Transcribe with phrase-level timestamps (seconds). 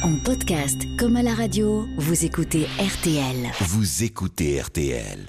[0.00, 3.50] En podcast comme à la radio, vous écoutez RTL.
[3.60, 5.28] Vous écoutez RTL.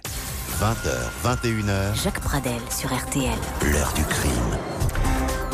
[0.60, 3.38] 20h, 21h, Jacques Pradel sur RTL.
[3.72, 4.58] l'heure du crime.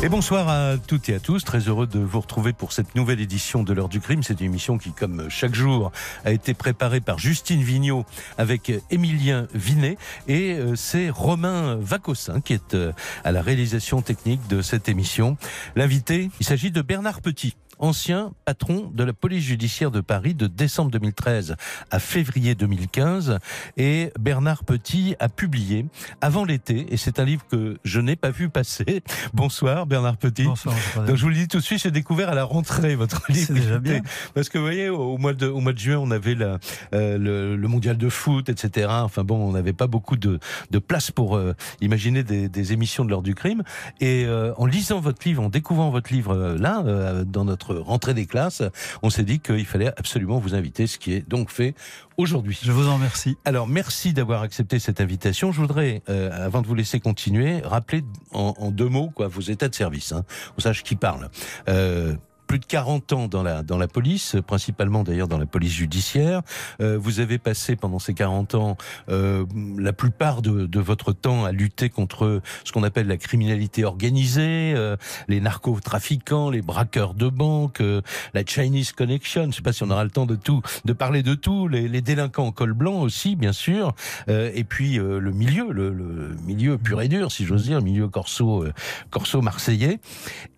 [0.02, 1.44] Et bonsoir à toutes et à tous.
[1.44, 4.22] Très heureux de vous retrouver pour cette nouvelle édition de l'heure du crime.
[4.22, 5.92] C'est une émission qui, comme chaque jour,
[6.24, 8.06] a été préparée par Justine Vignot
[8.38, 9.98] avec Émilien Vinet.
[10.28, 12.92] Et euh, c'est Romain Vacossin qui est euh,
[13.24, 15.36] à la réalisation technique de cette émission.
[15.76, 20.46] L'invité, il s'agit de Bernard Petit ancien patron de la police judiciaire de Paris de
[20.46, 21.56] décembre 2013
[21.90, 23.38] à février 2015.
[23.76, 25.86] Et Bernard Petit a publié
[26.20, 29.02] avant l'été, et c'est un livre que je n'ai pas vu passer.
[29.34, 30.44] Bonsoir Bernard Petit.
[30.44, 30.74] Bonsoir.
[31.06, 33.46] Donc je vous le dis tout de suite, j'ai découvert à la rentrée votre livre.
[33.48, 34.02] C'est déjà bien.
[34.34, 36.58] Parce que vous voyez, au mois de, au mois de juin, on avait la,
[36.94, 38.88] euh, le, le mondial de foot, etc.
[38.90, 40.38] Enfin bon, on n'avait pas beaucoup de,
[40.70, 43.62] de place pour euh, imaginer des, des émissions de l'heure du crime.
[44.00, 46.82] Et euh, en lisant votre livre, en découvrant votre livre là,
[47.24, 48.62] dans notre rentrée des classes,
[49.02, 51.74] on s'est dit qu'il fallait absolument vous inviter, ce qui est donc fait
[52.16, 52.58] aujourd'hui.
[52.62, 53.36] Je vous en remercie.
[53.44, 55.52] Alors, merci d'avoir accepté cette invitation.
[55.52, 59.40] Je voudrais, euh, avant de vous laisser continuer, rappeler en, en deux mots quoi, vos
[59.40, 60.12] états de service.
[60.12, 60.24] Hein.
[60.56, 61.30] On sache qui parle.
[61.68, 62.14] Euh,
[62.50, 66.42] plus de 40 ans dans la, dans la police, principalement d'ailleurs dans la police judiciaire.
[66.80, 68.76] Euh, vous avez passé pendant ces 40 ans
[69.08, 69.46] euh,
[69.78, 74.74] la plupart de, de votre temps à lutter contre ce qu'on appelle la criminalité organisée,
[74.74, 74.96] euh,
[75.28, 78.02] les narcotrafiquants, les braqueurs de banque, euh,
[78.34, 79.42] la Chinese Connection.
[79.42, 81.68] Je ne sais pas si on aura le temps de tout, de parler de tout.
[81.68, 83.94] Les, les délinquants en col blanc aussi, bien sûr.
[84.28, 87.80] Euh, et puis euh, le milieu, le, le milieu pur et dur, si j'ose dire,
[87.80, 88.64] milieu corso,
[89.10, 90.00] corso marseillais.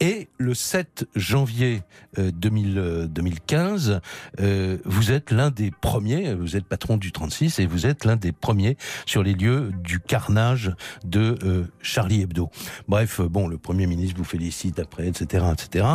[0.00, 1.81] Et le 7 janvier
[2.18, 4.00] euh, 2000, euh, 2015,
[4.40, 8.16] euh, vous êtes l'un des premiers, vous êtes patron du 36 et vous êtes l'un
[8.16, 10.72] des premiers sur les lieux du carnage
[11.04, 12.50] de euh, Charlie Hebdo.
[12.88, 15.86] Bref, euh, bon, le Premier ministre vous félicite après, etc., etc.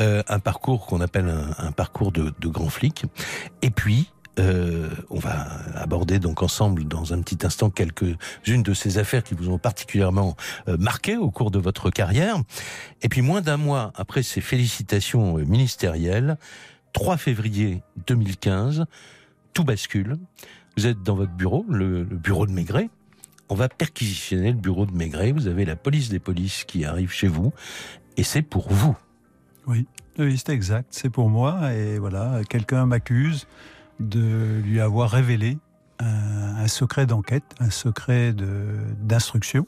[0.00, 3.04] Euh, un parcours qu'on appelle un, un parcours de, de grand flic.
[3.62, 5.46] Et puis, euh, on va
[5.76, 10.36] aborder donc ensemble dans un petit instant quelques-unes de ces affaires qui vous ont particulièrement
[10.68, 12.40] euh, marqué au cours de votre carrière.
[13.02, 16.36] Et puis moins d'un mois après ces félicitations euh, ministérielles,
[16.94, 18.86] 3 février 2015,
[19.52, 20.16] tout bascule.
[20.76, 22.90] Vous êtes dans votre bureau, le, bureau de Maigret.
[23.48, 25.30] On va perquisitionner le bureau de Maigret.
[25.30, 27.52] Vous avez la police des polices qui arrive chez vous.
[28.16, 28.96] Et c'est pour vous.
[29.66, 29.86] Oui,
[30.18, 30.88] oui c'est exact.
[30.90, 31.72] C'est pour moi.
[31.72, 33.46] Et voilà, quelqu'un m'accuse
[34.00, 35.58] de lui avoir révélé
[35.98, 39.66] un, secret d'enquête, un secret d'instruction.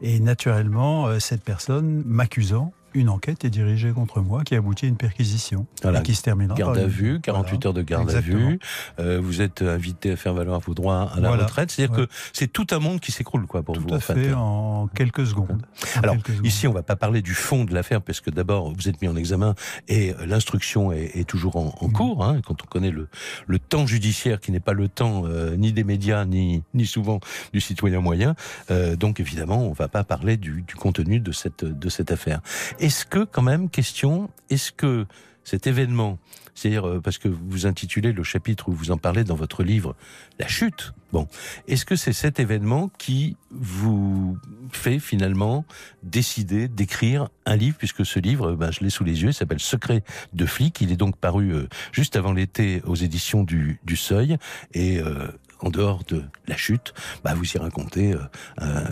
[0.00, 4.88] Et naturellement, euh, cette personne m'accusant, une enquête est dirigée contre moi qui aboutit à
[4.88, 7.66] une perquisition Voilà, et qui se terminera Garde par à vue, 48 Voilà.
[7.68, 8.46] heures de garde Exactement.
[8.46, 8.58] à vue.
[9.00, 11.44] Euh, vous êtes invité à faire valoir vos droits à la Voilà.
[11.44, 11.70] retraite.
[11.70, 12.06] C'est-à-dire Ouais.
[12.06, 13.94] que c'est tout un monde qui s'écroule, quoi, pour Tout vous.
[13.94, 15.62] à en fait, en quelques secondes.
[15.96, 16.46] En Alors, quelques secondes.
[16.46, 19.08] ici, on va pas parler du fond de l'affaire, parce que d'abord, vous êtes mis
[19.08, 19.54] en examen
[19.88, 21.92] et l'instruction est, est toujours en, en Mhm.
[21.92, 22.24] cours.
[22.24, 23.08] Hein, quand on connaît le,
[23.46, 27.20] le temps judiciaire, qui n'est pas le temps euh, ni des médias, ni, ni souvent
[27.52, 28.34] du citoyen moyen.
[28.70, 32.40] Euh, donc, évidemment, on va pas parler du, du contenu de cette, de cette affaire.
[32.82, 35.06] Est-ce que, quand même, question, est-ce que
[35.44, 36.18] cet événement,
[36.56, 39.94] c'est-à-dire euh, parce que vous intitulez le chapitre où vous en parlez dans votre livre
[40.40, 40.92] La chute.
[41.12, 41.28] Bon,
[41.68, 44.36] est-ce que c'est cet événement qui vous
[44.72, 45.64] fait finalement
[46.02, 50.02] décider d'écrire un livre, puisque ce livre, ben, je l'ai sous les yeux, s'appelle Secret
[50.32, 50.80] de flic.
[50.80, 54.38] Il est donc paru euh, juste avant l'été aux éditions du, du Seuil.
[54.74, 55.28] Et euh,
[55.60, 58.16] en dehors de la chute, bah, vous y racontez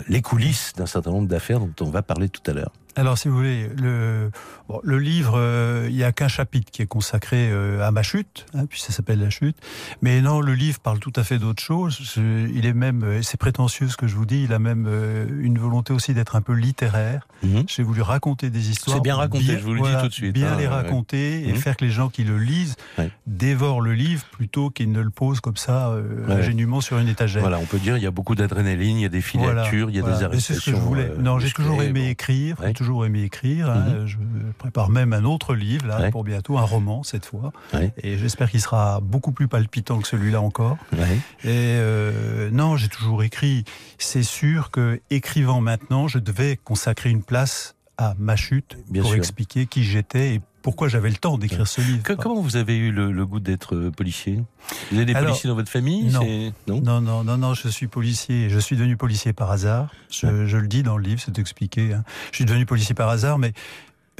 [0.06, 2.70] les coulisses d'un certain nombre d'affaires dont on va parler tout à l'heure.
[2.96, 4.30] Alors, si vous voulez, le,
[4.68, 8.02] bon, le livre, euh, il y a qu'un chapitre qui est consacré euh, à ma
[8.02, 9.56] chute, hein, puis ça s'appelle La chute.
[10.02, 12.00] Mais non, le livre parle tout à fait d'autre chose.
[12.16, 15.26] Il est même, euh, c'est prétentieux ce que je vous dis, il a même euh,
[15.40, 17.28] une volonté aussi d'être un peu littéraire.
[17.42, 17.64] Mhm.
[17.68, 18.96] J'ai voulu raconter des histoires.
[18.96, 20.68] C'est bien raconté, je vous le dis tout de suite, Bien hein, les ouais.
[20.68, 21.58] raconter et Mhm.
[21.58, 23.10] faire que les gens qui le lisent Ouais.
[23.26, 26.34] dévorent le livre plutôt qu'ils ne le posent comme ça, Ouais.
[26.34, 27.40] ingénument sur une étagère.
[27.42, 29.96] Voilà, on peut dire il y a beaucoup d'adrénaline, il y a des filatures, il
[29.96, 30.18] y a voilà.
[30.18, 30.54] des arrestations.
[30.54, 31.10] C'est ce que je voulais.
[31.18, 32.08] non, j'ai toujours aimé bon.
[32.10, 33.68] écrire, toujours aimé écrire.
[33.70, 33.84] hein.
[34.00, 34.06] Mhm.
[34.06, 34.16] Je
[34.58, 36.10] prépare même un autre livre là Ouais.
[36.10, 37.52] pour bientôt, un roman cette fois.
[37.74, 37.92] Ouais.
[38.02, 40.78] Et j'espère qu'il sera beaucoup plus palpitant que celui-là encore.
[40.94, 41.16] Ouais.
[41.44, 43.64] Et euh, non, j'ai toujours écrit.
[43.98, 49.10] C'est sûr que écrivant maintenant, je devais consacrer une place à ma chute Bien pour
[49.10, 49.18] sûr.
[49.18, 52.02] expliquer qui j'étais et pourquoi j'avais le temps d'écrire ce livre.
[52.02, 54.42] Que- comment vous avez eu le, le goût d'être euh, policier?
[54.90, 56.04] Vous avez des Alors, policiers dans votre famille?
[56.12, 56.52] non.
[56.66, 56.80] non?
[56.82, 58.48] Non, non, non, non, je suis policier.
[58.50, 59.90] Je suis devenu policier par hasard.
[60.10, 61.92] Je, je le dis dans le livre, c'est expliqué.
[61.94, 62.04] hein.
[62.30, 63.52] Je suis devenu policier par hasard, mais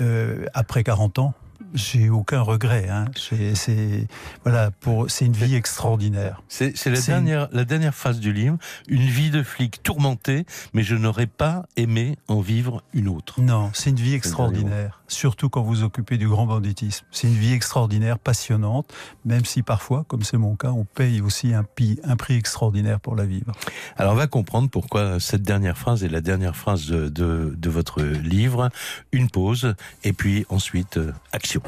[0.01, 1.35] euh, après 40 ans,
[1.75, 2.89] j'ai aucun regret.
[2.89, 3.05] Hein.
[3.15, 4.09] C'est,
[4.43, 6.43] voilà, pour, c'est une vie extraordinaire.
[6.49, 8.57] C'est la, une- dernière, la dernière phrase du livre.
[8.89, 13.41] Une vie de flic tourmentée, mais je n'aurais pas aimé en vivre une autre.
[13.41, 15.00] Non, c'est une vie extraordinaire.
[15.13, 17.07] Surtout quand vous occupez du grand banditisme.
[17.11, 18.93] C'est une vie extraordinaire, passionnante,
[19.25, 21.65] même si parfois, comme c'est mon cas, on paye aussi un,
[22.05, 23.53] un prix extraordinaire pour la vivre.
[23.97, 28.03] Alors on va comprendre pourquoi cette dernière phrase est la dernière phrase de, de, votre
[28.03, 28.71] livre.
[29.13, 29.75] Une pause
[30.05, 31.63] et puis ensuite euh, action.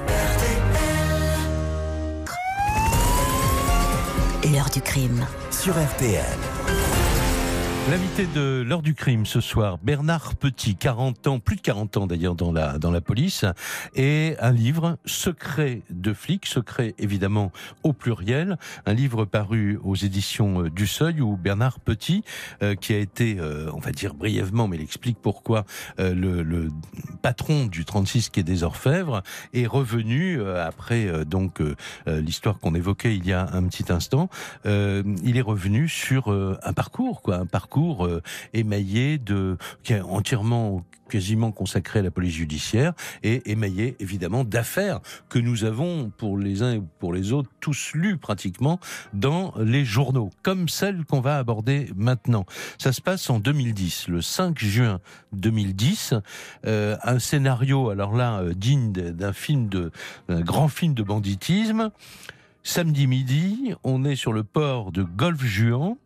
[4.53, 5.25] L'heure du crime.
[5.50, 6.52] Sur RTL.
[7.90, 12.06] L'invité de l'heure du crime ce soir, Bernard Petit, 40 ans, plus de 40 ans
[12.06, 13.44] d'ailleurs dans la, dans la police,
[13.96, 17.50] et un livre, Secret de flic, secret évidemment
[17.82, 18.56] au pluriel,
[18.87, 22.23] un livre paru aux éditions euh, du Seuil où Bernard Petit,
[22.62, 25.64] euh, qui a été, euh, on va dire brièvement, mais il explique pourquoi,
[25.99, 26.69] le, le,
[27.20, 29.23] patron du 36 qui est des Orfèvres,
[29.55, 31.61] est revenu après donc
[32.06, 34.29] l'histoire qu'on évoquait il y a un petit instant,
[34.64, 38.23] il est revenu sur un parcours, quoi, un parcours parcours euh,
[38.53, 42.93] émaillé de, qui est entièrement quasiment consacré à la police judiciaire
[43.23, 47.93] et émaillé évidemment d'affaires que nous avons pour les uns et pour les autres tous
[47.95, 48.79] lus pratiquement
[49.15, 52.45] dans les journaux, comme celle qu'on va aborder maintenant.
[52.79, 55.01] Ça se passe en 2010, le 5 juin
[55.33, 56.15] 2010,
[56.67, 59.93] euh, un scénario alors là euh, digne d'un film de
[60.29, 61.91] d'un grand film de banditisme.
[62.65, 65.97] Samedi midi, on est sur le port de Golfe-Juan.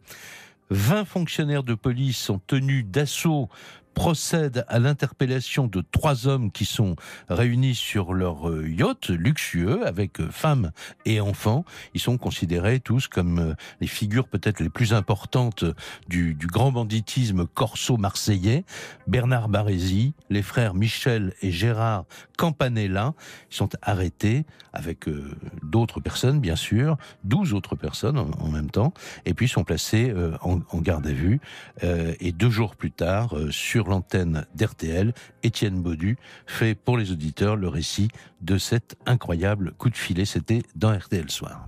[0.70, 3.48] 20 fonctionnaires de police sont tenus d'assaut
[3.96, 6.96] procède à l'interpellation de trois hommes qui sont
[7.30, 10.70] réunis sur leur euh, yacht luxueux avec euh, femmes
[11.06, 11.64] et enfants.
[11.94, 15.64] Ils sont considérés tous comme euh, les figures peut-être les plus importantes
[16.08, 18.64] du, grand banditisme corso marseillais.
[19.06, 22.04] Bernard Barézy, les frères Michel et Gérard
[22.36, 23.14] Campanella
[23.48, 24.44] sont arrêtés
[24.74, 25.06] avec
[25.62, 28.92] d'autres personnes bien sûr, 12 autres personnes en, même temps,
[29.24, 30.12] et puis sont placés
[30.42, 31.40] en, en, garde à vue.
[31.82, 35.12] et deux jours plus tard, sur l'antenne d'RTL,
[35.42, 38.08] Étienne Baudu fait pour les auditeurs le récit
[38.40, 40.24] de cet incroyable coup de filet.
[40.24, 41.66] C'était dans RTL Soir.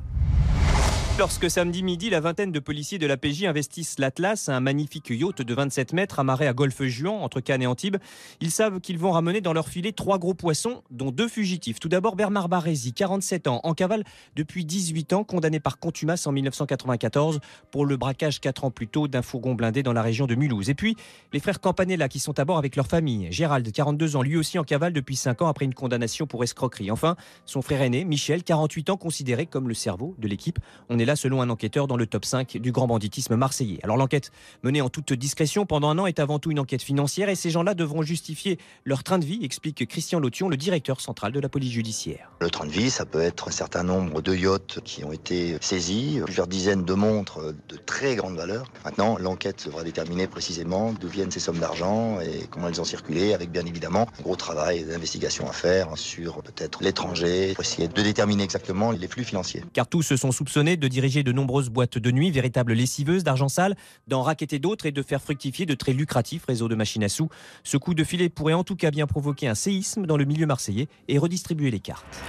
[1.18, 5.42] Lorsque samedi midi, la vingtaine de policiers de la PJ investissent l'Atlas, un magnifique yacht
[5.42, 7.96] de 27 mètres amarré à Golfe-Juan, entre Cannes et Antibes,
[8.40, 11.80] ils savent qu'ils vont ramener dans leur filet trois gros poissons, dont deux fugitifs.
[11.80, 14.04] Tout d'abord, Bernard Barézy, 47 ans, en cavale
[14.36, 17.40] depuis 18 ans, condamné par contumace en 1994
[17.72, 20.70] pour le braquage 4 ans plus tôt d'un fourgon blindé dans la région de Mulhouse.
[20.70, 20.94] Et puis,
[21.32, 23.26] les frères Campanella qui sont à bord avec leur famille.
[23.32, 26.92] Gérald, 42 ans, lui aussi en cavale depuis 5 ans après une condamnation pour escroquerie.
[26.92, 30.60] Enfin, son frère aîné, Michel, 48 ans, considéré comme le cerveau de l'équipe.
[30.88, 33.80] On est là selon un enquêteur dans le top 5 du grand banditisme marseillais.
[33.82, 34.30] Alors l'enquête
[34.62, 37.50] menée en toute discrétion pendant un an est avant tout une enquête financière et ces
[37.50, 41.48] gens-là devront justifier leur train de vie, explique Christian Lotion, le directeur central de la
[41.48, 42.30] police judiciaire.
[42.40, 45.56] Le train de vie, ça peut être un certain nombre de yachts qui ont été
[45.62, 48.70] saisis, plusieurs dizaines de montres de très grande valeur.
[48.84, 53.32] Maintenant, l'enquête devra déterminer précisément d'où viennent ces sommes d'argent et comment elles ont circulé,
[53.32, 58.02] avec bien évidemment un gros travail d'investigation à faire sur peut-être l'étranger, pour essayer de
[58.02, 59.64] déterminer exactement les flux financiers.
[59.72, 63.48] Car tous se sont soupçonnés de diriger de nombreuses boîtes de nuit, véritables lessiveuses d'argent
[63.48, 63.76] sale,
[64.08, 67.28] d'en raqueter d'autres et de faire fructifier de très lucratifs réseaux de machines à sous.
[67.62, 70.46] Ce coup de filet pourrait en tout cas bien provoquer un séisme dans le milieu
[70.46, 72.20] marseillais et redistribuer les cartes.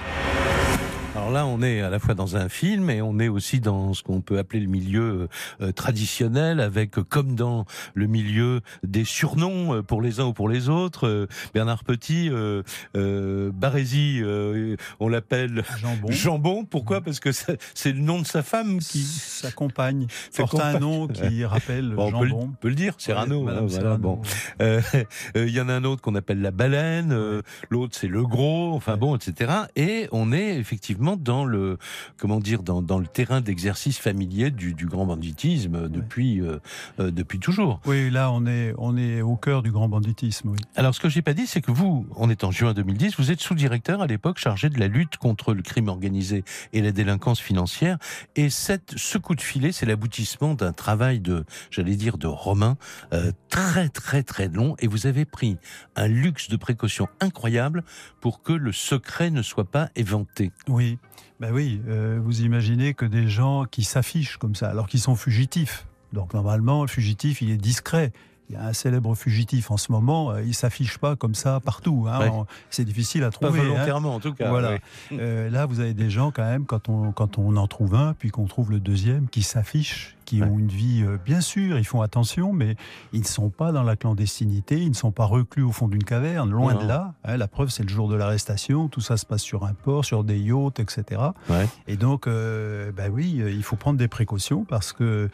[1.30, 3.94] Alors là, on est à la fois dans un film et on est aussi dans
[3.94, 5.28] ce qu'on peut appeler le milieu
[5.60, 10.48] euh, traditionnel, avec comme dans le milieu des surnoms euh, pour les uns ou pour
[10.48, 11.06] les autres.
[11.06, 12.62] Euh, Bernard Petit, euh,
[13.54, 14.22] Barézy,
[14.98, 16.10] on l'appelle Jambon.
[16.10, 16.64] Jambon.
[16.64, 20.08] Pourquoi Parce que c'est le nom de sa femme qui s'accompagne.
[20.36, 22.40] Porte un nom qui rappelle bon, Jambon.
[22.40, 22.96] On peut, le dire.
[23.08, 24.20] Hein, voilà, bon.
[25.36, 27.40] Il y en a un autre qu'on appelle la baleine.
[27.70, 28.74] L'autre c'est le gros.
[28.74, 29.52] Enfin bon, etc.
[29.76, 31.78] Et on est effectivement dans le
[32.16, 36.58] comment dire dans, dans le terrain d'exercice familier du, du, grand banditisme depuis euh,
[36.98, 37.80] euh, depuis toujours.
[37.86, 40.50] Oui, là on est on est au cœur du grand banditisme.
[40.50, 40.58] Oui.
[40.76, 43.30] Alors ce que j'ai pas dit, c'est que vous, on est en juin 2010, vous
[43.30, 47.40] êtes sous-directeur à l'époque chargé de la lutte contre le crime organisé et la délinquance
[47.40, 47.98] financière.
[48.36, 52.76] Et cette ce coup de filet, c'est l'aboutissement d'un travail de j'allais dire de Romain
[53.12, 54.76] euh, très très très long.
[54.78, 55.56] Et vous avez pris
[55.96, 57.84] un luxe de précaution incroyable
[58.20, 60.52] pour que le secret ne soit pas éventé.
[60.68, 60.98] Oui,
[61.40, 65.16] ben oui, euh, vous imaginez que des gens qui s'affichent comme ça, alors qu'ils sont
[65.16, 65.86] fugitifs.
[66.12, 68.12] Donc normalement, le fugitif, il est discret.
[68.50, 71.60] Il y a un célèbre fugitif en ce moment, euh, il s'affiche pas comme ça
[71.60, 72.08] partout.
[72.10, 72.46] Hein.
[72.68, 73.52] C'est difficile à trouver.
[73.52, 73.68] Pas hein.
[73.68, 74.48] volontairement en tout cas.
[74.48, 74.78] Voilà.
[75.12, 78.12] Euh, là, vous avez des gens quand même, quand on, quand on en trouve un,
[78.14, 81.84] puis qu'on trouve le deuxième, qui s'affichent, qui ont une vie, euh, bien sûr, ils
[81.84, 82.74] font attention, mais
[83.12, 86.02] ils ne sont pas dans la clandestinité, ils ne sont pas reclus au fond d'une
[86.02, 87.14] caverne, loin de là.
[87.22, 87.36] Hein.
[87.36, 90.24] la preuve, c'est le jour de l'arrestation, tout ça se passe sur un port, sur
[90.24, 91.20] des yachts, etc.
[91.86, 95.30] Et donc, ben oui, il faut prendre des précautions parce que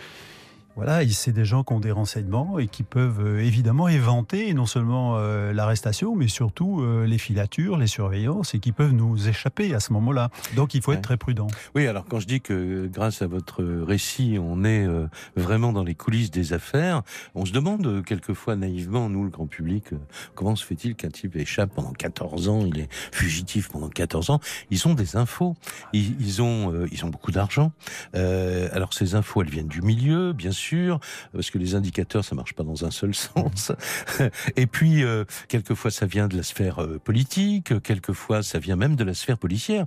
[0.77, 4.67] voilà, c'est des gens qui ont des renseignements et qui peuvent euh, évidemment éventer non
[4.67, 9.75] seulement euh, l'arrestation, mais surtout euh, les filatures, les surveillances, et qui peuvent nous échapper
[9.75, 10.29] à ce moment-là.
[10.55, 11.47] Donc il faut être très prudent.
[11.75, 14.87] Oui, alors quand je dis que grâce à votre récit, on est
[15.35, 17.03] vraiment dans les coulisses des affaires,
[17.35, 19.85] on se demande quelquefois naïvement, nous, le grand public,
[20.35, 24.41] comment se fait-il qu'un type échappe pendant 14 ans, il est fugitif pendant 14 ans
[24.71, 25.55] Ils ont des infos,
[25.95, 27.73] ils, ils ont, ils ont beaucoup d'argent.
[28.13, 30.66] alors ces infos, elles viennent du milieu, bien sûr
[31.33, 33.73] parce que les indicateurs, ça marche pas dans un seul sens.
[34.57, 38.97] Et puis, euh, quelquefois, ça vient de la sphère euh, politique, quelquefois, ça vient même
[38.97, 39.87] de la sphère policière.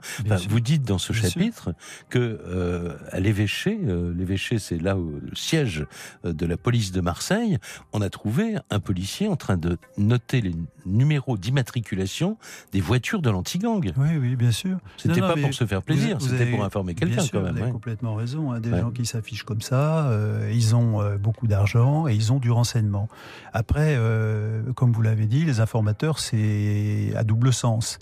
[0.50, 1.74] vous dites dans ce chapitre
[2.10, 3.78] que euh, à l'évêché,
[4.16, 5.86] l'évêché, c'est là où le siège
[6.24, 7.58] de la police de Marseille,
[7.94, 10.54] on a trouvé un policier en train de noter les
[10.86, 12.38] numéros d'immatriculation
[12.72, 13.92] des voitures de l'anti-gang.
[13.98, 14.78] Oui, oui, bien sûr.
[14.98, 17.56] C'était pas pour se faire plaisir, c'était pour informer quelqu'un quand même.
[17.56, 18.52] Vous avez complètement raison.
[18.52, 20.12] Hein, des gens qui s'affichent comme ça,
[20.52, 23.10] ils ils ont euh, beaucoup d'argent et ils ont du renseignement.
[23.54, 27.98] Après, euh, comme vous l'avez dit, les informateurs, c'est à double sens.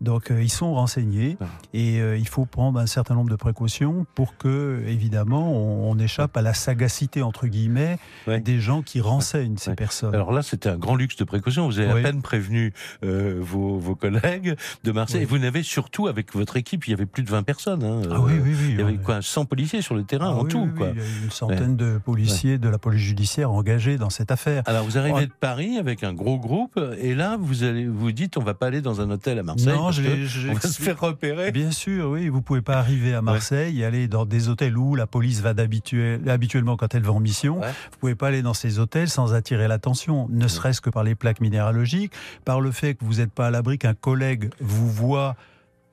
[0.00, 1.36] Donc, euh, ils sont renseignés
[1.74, 6.42] et il faut prendre un certain nombre de précautions pour que, évidemment, on, échappe à
[6.42, 10.14] la sagacité, entre guillemets, des gens qui renseignent ces personnes.
[10.14, 11.66] Alors là, c'était un grand luxe de précaution.
[11.66, 15.22] Vous avez à peine prévenu vos, vos, collègues de Marseille.
[15.22, 17.84] Et vous n'avez surtout, avec votre équipe, il y avait plus de 20 personnes.
[17.84, 18.68] Hein, ah oui, oui, oui.
[18.70, 20.68] Il y avait quoi 100 policiers sur le terrain ah en tout.
[20.76, 20.88] Quoi.
[20.94, 24.62] Il y a une centaine de policiers de la police judiciaire engagés dans cette affaire.
[24.66, 28.36] Alors vous arrivez de Paris avec un gros groupe et là vous allez vous dites
[28.36, 29.68] on va pas aller dans un hôtel à Marseille.
[29.68, 30.02] Non, je,
[30.50, 31.52] on va se faire repérer.
[31.52, 34.94] Bien sûr, oui, vous pouvez pas arriver à Marseille et aller dans des hôtels où
[34.94, 35.54] la police va
[36.26, 37.60] habituellement quand elle va en mission.
[37.60, 41.14] Vous pouvez pas aller dans ces hôtels sans attirer l'attention, ne serait-ce que par les
[41.14, 42.05] plaques minéralogiques,
[42.44, 45.36] par le fait que vous n'êtes pas à l'abri qu'un collègue vous voit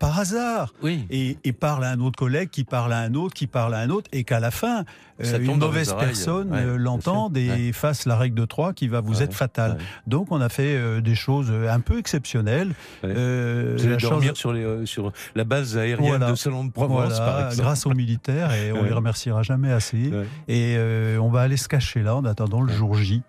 [0.04, 1.06] par hasard oui.
[1.10, 3.80] et, et, parle à un autre collègue qui parle à un autre qui parle à
[3.80, 4.84] un autre et qu'à la fin
[5.22, 9.22] euh, une mauvaise personne euh, l'entende et fasse la règle de trois qui va vous
[9.22, 9.78] être fatale.
[10.08, 12.74] Donc on a fait euh, des choses un peu exceptionnelles.
[13.04, 17.48] Euh, vous allez dormir sur, les, sur la base aérienne de Salon de Provence par
[17.48, 17.64] exemple.
[17.64, 20.12] Grâce aux militaires et on les remerciera jamais assez.
[20.48, 20.78] Et
[21.20, 23.22] on va aller se cacher là en attendant le jour J.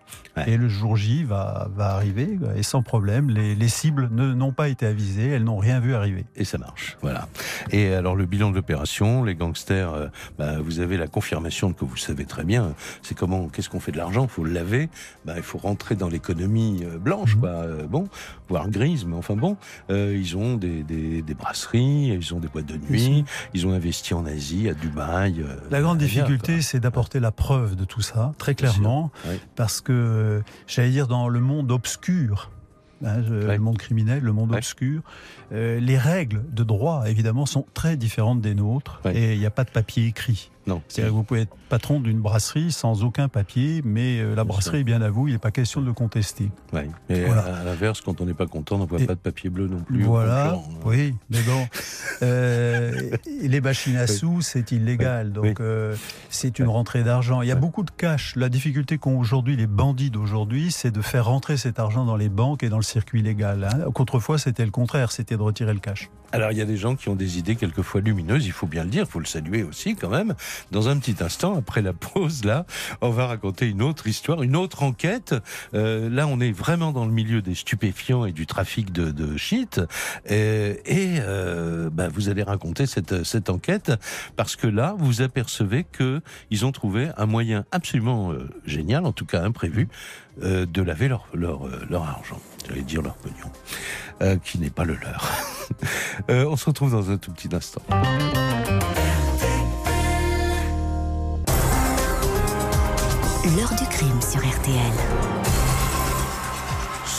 [0.47, 3.31] Et le jour J va, va arriver et sans problème.
[3.31, 6.25] Les, les cibles n'ont pas été avisées, elles n'ont rien vu arriver.
[6.35, 6.64] Et ça marche.
[7.03, 7.29] Voilà.
[7.71, 11.85] Et alors le bilan de l'opération, les gangsters, euh, bah, vous avez la confirmation que
[11.85, 12.75] vous savez très bien.
[13.03, 14.25] C'est comment, qu'est-ce qu'on fait de l'argent?
[14.25, 14.89] Il faut le laver.
[15.25, 17.41] Bah, il faut rentrer dans l'économie euh, blanche, mhm.
[17.41, 17.51] quoi.
[17.51, 18.09] Euh, bon,
[18.49, 19.57] voire grise, mais enfin bon.
[19.91, 24.15] ils ont des, des, des, brasseries, ils ont des boîtes de nuit, ils ont investi
[24.15, 25.45] en Asie, à Dubaï.
[25.71, 29.11] la grande difficulté, c'est d'apporter la preuve de tout ça, très clairement,
[29.57, 32.51] parce que j'allais dire dans le monde obscur
[33.05, 35.03] Hein, le monde criminel, le monde obscur.
[35.53, 39.51] Euh, les règles de droit, évidemment, sont très différentes des nôtres et il n'y a
[39.51, 40.51] pas de papier écrit.
[40.67, 40.83] Non.
[40.89, 44.81] C'est-à-dire que vous pouvez être patron d'une brasserie sans aucun papier, mais euh, la brasserie
[44.81, 46.51] est bien à vous, il n'est pas question de le contester.
[46.73, 46.81] Oui.
[47.09, 49.69] Et à, l'inverse, quand on n'est pas content, on ne voit pas de papier bleu
[49.69, 50.03] non plus.
[50.03, 50.61] Voilà, hein.
[50.85, 51.67] oui, mais bon.
[52.23, 55.95] Euh, les machines à sous, c'est illégal, donc euh,
[56.31, 57.43] c'est une rentrée d'argent.
[57.43, 58.37] Il y a beaucoup de cash.
[58.37, 62.29] La difficulté qu'ont aujourd'hui les bandits d'aujourd'hui, c'est de faire rentrer cet argent dans les
[62.29, 63.65] banques et dans le circuit légal.
[63.65, 63.91] Hein.
[63.95, 66.11] Autrefois, c'était le contraire, c'était de retirer le cash.
[66.35, 68.83] Alors, il y a des gens qui ont des idées quelquefois lumineuses, il faut bien
[68.83, 70.35] le dire, il faut le saluer aussi quand même.
[70.73, 72.67] Dans un petit instant, après la pause, là,
[73.03, 75.37] on va raconter une autre histoire, une autre enquête.
[75.75, 79.37] Euh, là, on est vraiment dans le milieu des stupéfiants et du trafic de, de
[79.37, 79.81] shit.
[80.29, 83.93] Et, et euh, bah, vous allez raconter cette, cette enquête
[84.35, 89.13] parce que là, vous apercevez que ils ont trouvé un moyen absolument euh, génial, en
[89.13, 89.87] tout cas imprévu,
[90.43, 92.41] euh, de laver leur, leur, euh, leur argent.
[92.67, 93.53] J'allais dire leur pognon,
[94.21, 95.31] euh, qui n'est pas le leur.
[96.29, 97.83] on se retrouve dans un tout petit instant.
[103.57, 105.74] L'heure du crime sur RTL.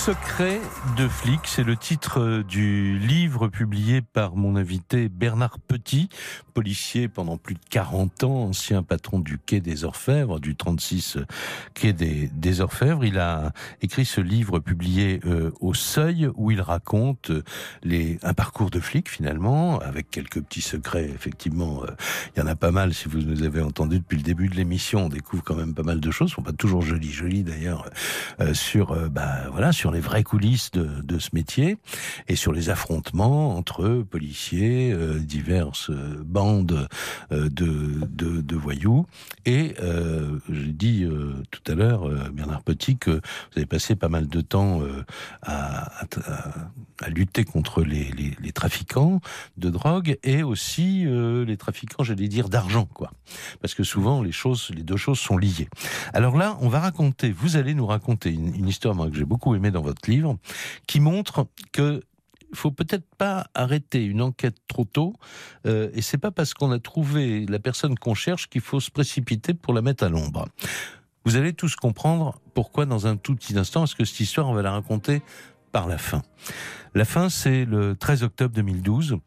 [0.06, 0.62] Secret
[0.98, 6.10] de flic, c'est le titre du livre publié par mon invité Bernard Petit,
[6.54, 11.18] policier pendant plus de 40 ans, ancien patron du quai des Orfèvres, du 36
[11.74, 13.04] quai des, Orfèvres.
[13.04, 17.32] Il a écrit ce livre publié euh, au Seuil où il raconte
[17.82, 21.10] les, un parcours de flic finalement, avec quelques petits secrets.
[21.10, 21.88] Effectivement, euh,
[22.36, 22.94] il y en a pas mal.
[22.94, 25.84] Si vous nous avez entendu depuis le début de l'émission, on découvre quand même pas
[25.84, 26.30] mal de choses.
[26.30, 27.90] Ils sont pas toujours jolies, jolies d'ailleurs,
[28.40, 31.78] euh, sur, bah voilà, sur les vraies coulisses de, ce métier
[32.28, 36.88] et sur les affrontements entre policiers, euh, diverses euh, bandes
[37.32, 38.02] euh, de,
[38.42, 39.06] de, voyous.
[39.46, 41.08] Et euh, j'ai dit
[41.52, 44.82] tout à l'heure, Bernard Petit, que vous avez passé pas mal de temps
[45.42, 46.04] à,
[47.02, 48.12] à, lutter contre les,
[48.42, 49.20] les, trafiquants
[49.58, 53.12] de drogue et aussi les trafiquants, j'allais dire, d'argent, quoi.
[53.62, 55.70] Parce que souvent les choses, les deux choses sont liées.
[56.14, 59.26] Alors là, on va raconter, vous allez nous raconter une, une histoire moi, que j'ai
[59.26, 60.38] beaucoup aimée dans votre livre,
[60.88, 62.02] qui montre que
[62.54, 65.14] faut peut-être pas arrêter une enquête trop tôt,
[65.66, 68.92] euh, et c'est pas parce qu'on a trouvé la personne qu'on cherche qu'il faut se
[68.92, 70.48] précipiter pour la mettre à l'ombre.
[71.26, 74.54] Vous allez tous comprendre pourquoi dans un tout petit instant, est-ce que cette histoire, on
[74.54, 75.22] va la raconter
[75.72, 76.22] par la fin.
[76.94, 79.18] La fin, c'est le 13 octobre 2012.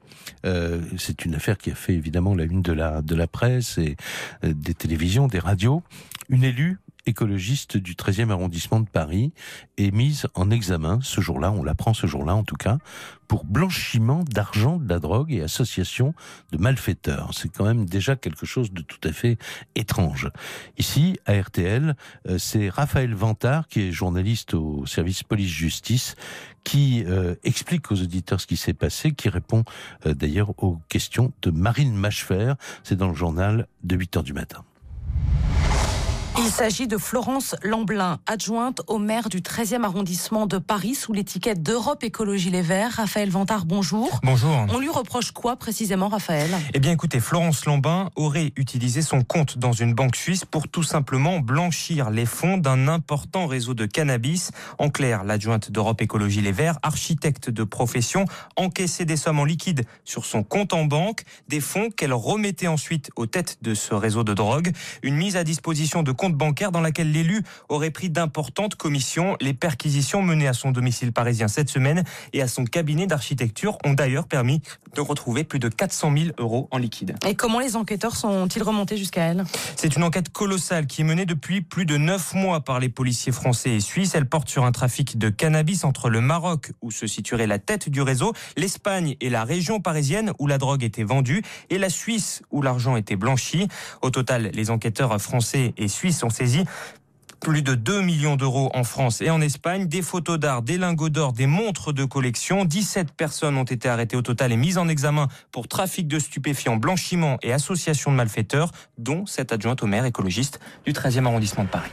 [0.47, 3.77] Euh, c'est une affaire qui a fait évidemment la une de la, de la presse
[3.77, 3.97] et
[4.45, 5.83] euh, des télévisions, des radios.
[6.31, 9.33] Une élue écologiste du 13e arrondissement de Paris
[9.77, 12.79] est mise en examen ce jour-là, on l'apprend ce jour-là en tout cas,
[13.27, 16.15] pour blanchiment d'argent de la drogue et association
[16.53, 17.31] de malfaiteurs.
[17.35, 19.39] C'est quand même déjà quelque chose de tout à fait
[19.75, 20.31] étrange.
[20.79, 21.95] Ici, à RTL,
[22.29, 26.17] euh, c'est Raphaël Vantard, qui est journaliste au service police-justice,
[26.65, 29.65] qui euh, explique aux auditeurs ce qui s'est passé, qui répond
[30.07, 32.55] euh, d'ailleurs aux questions de Marine Machefer.
[32.83, 34.65] C'est dans le journal de 8 heures du matin.
[36.41, 41.65] Il s'agit de Florence Lamblin, adjointe au maire du 13e arrondissement de Paris sous l'étiquette
[41.65, 42.93] d'Europe Écologie Les Verts.
[42.93, 44.21] Raphaël Vantard, bonjour.
[44.23, 44.65] Bonjour.
[44.69, 46.49] On lui reproche quoi précisément, Raphaël?
[46.75, 50.85] Eh bien écoutez, Florence Lambin aurait utilisé son compte dans une banque suisse pour tout
[50.85, 54.53] simplement blanchir les fonds d'un important réseau de cannabis.
[54.79, 59.87] En clair, l'adjointe d'Europe Écologie Les Verts, architecte de profession, encaissait des sommes en liquide
[60.05, 64.23] sur son compte en banque, des fonds qu'elle remettait ensuite aux têtes de ce réseau
[64.23, 64.71] de drogue.
[65.03, 69.37] Une mise à disposition de compte bancaire dans laquelle l'élu aurait pris d'importantes commissions.
[69.41, 72.05] Les perquisitions menées à son domicile parisien cette semaine
[72.35, 74.61] et à son cabinet d'architecture ont d'ailleurs permis
[74.95, 77.17] de retrouver plus de 400 000 euros en liquide.
[77.27, 79.45] Et comment les enquêteurs sont-ils remontés jusqu'à elle?
[79.77, 83.33] C'est une enquête colossale qui est menée depuis plus de 9 mois par les policiers
[83.33, 84.15] français et suisses.
[84.15, 87.89] Elle porte sur un trafic de cannabis entre le Maroc, où se situerait la tête
[87.89, 92.43] du réseau, l'Espagne et la région parisienne, où la drogue était vendue, et la Suisse,
[92.51, 93.69] où l'argent était blanchi.
[94.03, 96.65] Au total, les enquêteurs français et suisses sont saisis
[97.41, 101.09] plus de 2 millions d'euros en France et en Espagne, des photos d'art, des lingots
[101.09, 102.65] d'or, des montres de collection.
[102.65, 106.77] 17 personnes ont été arrêtées au total et mises en examen pour trafic de stupéfiants,
[106.77, 111.69] blanchiment et association de malfaiteurs, dont cette adjointe au maire écologiste du 13e arrondissement de
[111.69, 111.91] Paris.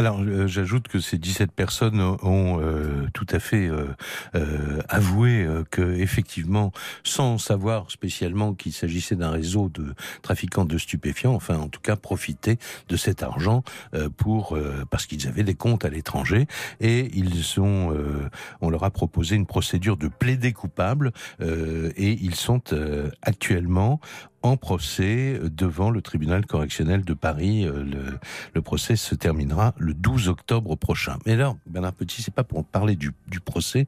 [0.00, 5.82] Alors, euh, j'ajoute que ces 17 personnes ont euh, tout à fait euh, avoué que,
[5.82, 6.72] effectivement,
[7.04, 11.96] sans savoir spécialement qu'il s'agissait d'un réseau de trafiquants de stupéfiants, enfin, en tout cas,
[11.96, 12.58] profiter
[12.88, 13.62] de cet argent
[14.16, 14.58] pour
[14.88, 16.46] parce qu'ils avaient des comptes à l'étranger.
[16.80, 17.94] Et ils sont,
[18.62, 22.62] on leur a proposé une procédure de plaider coupable et ils sont
[23.22, 24.00] actuellement
[24.42, 27.66] en procès devant le tribunal correctionnel de Paris.
[27.66, 28.18] Euh, le,
[28.54, 31.18] le, procès se terminera le 12 octobre prochain.
[31.26, 33.86] Mais alors, Bernard Petit, c'est pas pour parler du, du procès,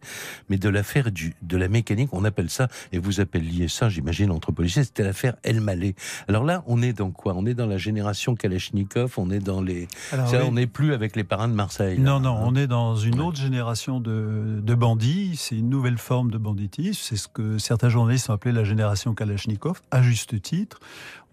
[0.48, 2.10] mais de l'affaire de la mécanique.
[2.12, 5.94] On appelle ça, et vous appeliez ça, j'imagine, entre policiers, c'était l'affaire El Malé.
[6.28, 7.34] Alors là, on est dans quoi?
[7.36, 9.88] On est dans la génération Kalachnikov, on est dans les...
[10.12, 11.98] Alors, On n'est plus avec les parrains de Marseille.
[11.98, 15.36] Non, non, on est dans une autre génération de, de bandits.
[15.36, 17.00] C'est une nouvelle forme de banditisme.
[17.00, 20.80] C'est ce que certains journalistes ont appelé la génération Kalachnikov, à juste titre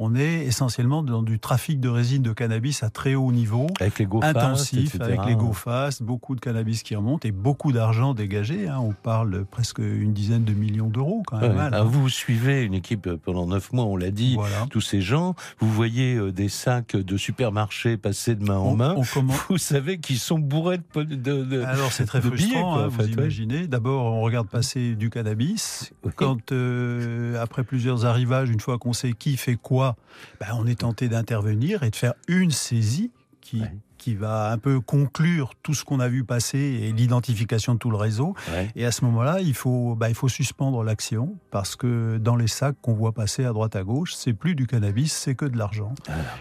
[0.02, 4.00] on est essentiellement dans du trafic de résine de cannabis à très haut niveau, avec
[4.00, 8.70] les intensif, avec les go fast, beaucoup de cannabis qui remontent et beaucoup d'argent dégagé.
[8.70, 8.80] Hein.
[8.80, 11.60] On parle presque une dizaine de millions d'euros quand même.
[11.60, 11.84] Hein.
[11.84, 14.38] vous suivez une équipe euh, pendant neuf mois, on l'a dit,
[14.70, 15.36] tous ces gens.
[15.60, 18.96] Vous voyez euh, des sacs de supermarchés passer de main en main.
[19.50, 23.68] Vous savez qu'ils sont bourrés de, de, Alors c'est très frustrant, hein, vous imaginez.
[23.68, 25.92] D'abord, on regarde passer du cannabis.
[26.16, 29.96] Quand euh, après plusieurs arrivages, une fois qu'on qui fait quoi.
[30.40, 33.62] Ben, on est tenté d'intervenir et de faire une saisie qui,
[34.00, 37.92] qui va un peu conclure tout ce qu'on a vu passer et l'identification de tout
[37.92, 38.34] le réseau.
[38.76, 42.48] Et à ce moment-là, il faut, bah, il faut suspendre l'action parce que dans les
[42.48, 45.58] sacs qu'on voit passer à droite à gauche, c'est plus du cannabis, c'est que de
[45.58, 45.94] l'argent.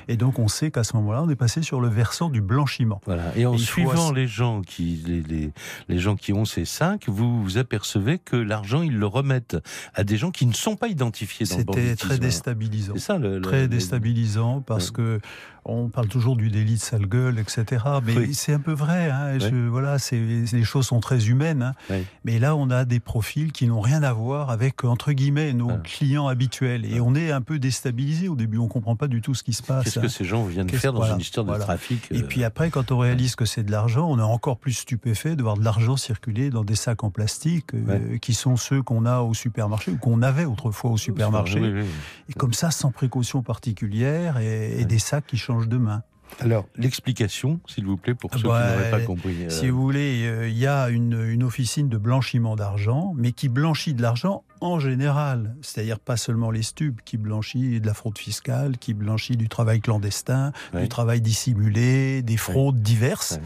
[0.08, 3.00] Et donc on sait qu'à ce moment-là, on est passé sur le versant du blanchiment.
[3.04, 3.36] Voilà.
[3.36, 5.52] Et en suivant les gens qui, les, les,
[5.88, 9.56] les, gens qui ont ces sacs, vous vous apercevez que l'argent ils le remettent
[9.94, 12.94] à des gens qui ne sont pas identifiés dans C'était très déstabilisant.
[12.94, 15.20] C'est ça le, très déstabilisant parce que
[15.64, 17.84] on parle toujours du délit de sale gueule, etc.
[18.04, 19.10] Mais c'est un peu vrai.
[19.10, 19.38] Hein.
[19.70, 21.74] voilà, c'est, les choses sont très humaines.
[21.90, 22.02] Hein.
[22.24, 25.70] Mais là, on a des profils qui n'ont rien à voir avec entre guillemets nos
[25.70, 25.80] ah.
[25.82, 28.58] clients habituels, et on est un peu déstabilisé au début.
[28.58, 29.84] On comprend pas du tout ce qui se passe.
[29.84, 32.92] Qu'est-ce que ces gens viennent faire dans une histoire de trafic Et puis après, quand
[32.92, 35.96] on réalise que c'est de l'argent, on est encore plus stupéfait de voir de l'argent
[35.96, 39.96] circuler dans des sacs en plastique euh, qui sont ceux qu'on a au supermarché ou
[39.96, 41.84] qu'on avait autrefois au supermarché.
[42.28, 46.02] Et comme ça, sans précaution particulière et, des sacs qui changent de main.
[46.40, 49.34] Alors, l'explication, s'il vous plaît, pour ceux qui n'auraient pas compris.
[49.44, 53.48] Euh, si vous voulez, euh, il y a une, officine de blanchiment d'argent, mais qui
[53.48, 55.54] blanchit de l'argent en général.
[55.62, 59.80] C'est-à-dire pas seulement les stupes, qui blanchit de la fraude fiscale, qui blanchit du travail
[59.80, 63.40] clandestin, du travail dissimulé, des fraudes diverses.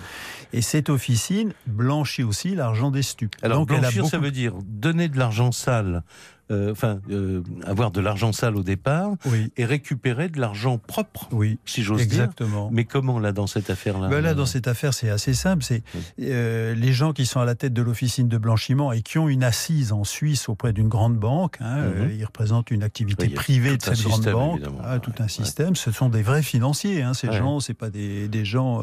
[0.52, 3.34] Et cette officine blanchit aussi l'argent des stupes.
[3.42, 6.02] Alors, Donc, blanchir, ça veut dire donner de l'argent sale
[6.50, 9.12] euh, enfin, euh, avoir de l'argent sale au départ
[9.57, 12.22] et récupérer de l'argent propre, oui, si j'ose dire.
[12.22, 12.68] Exactement.
[12.72, 15.62] Mais comment là dans cette affaire-là ben Là, dans cette affaire, c'est assez simple.
[15.62, 15.83] C'est
[16.20, 19.28] euh, les gens qui sont à la tête de l'officine de blanchiment et qui ont
[19.28, 21.57] une assise en Suisse auprès d'une grande banque.
[21.61, 22.11] Hein, mhm.
[22.18, 24.61] ils représentent une activité privée de cette grande banque.
[24.85, 25.76] Ah, tout un système.
[25.76, 27.02] Ce sont des vrais financiers.
[27.02, 28.83] Hein, ces gens, c'est pas des, des gens.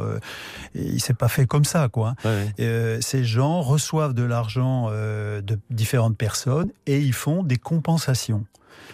[0.74, 2.16] il s'est pas fait comme ça, quoi.
[2.58, 8.46] ces gens reçoivent de l'argent de différentes personnes et ils font des compensations.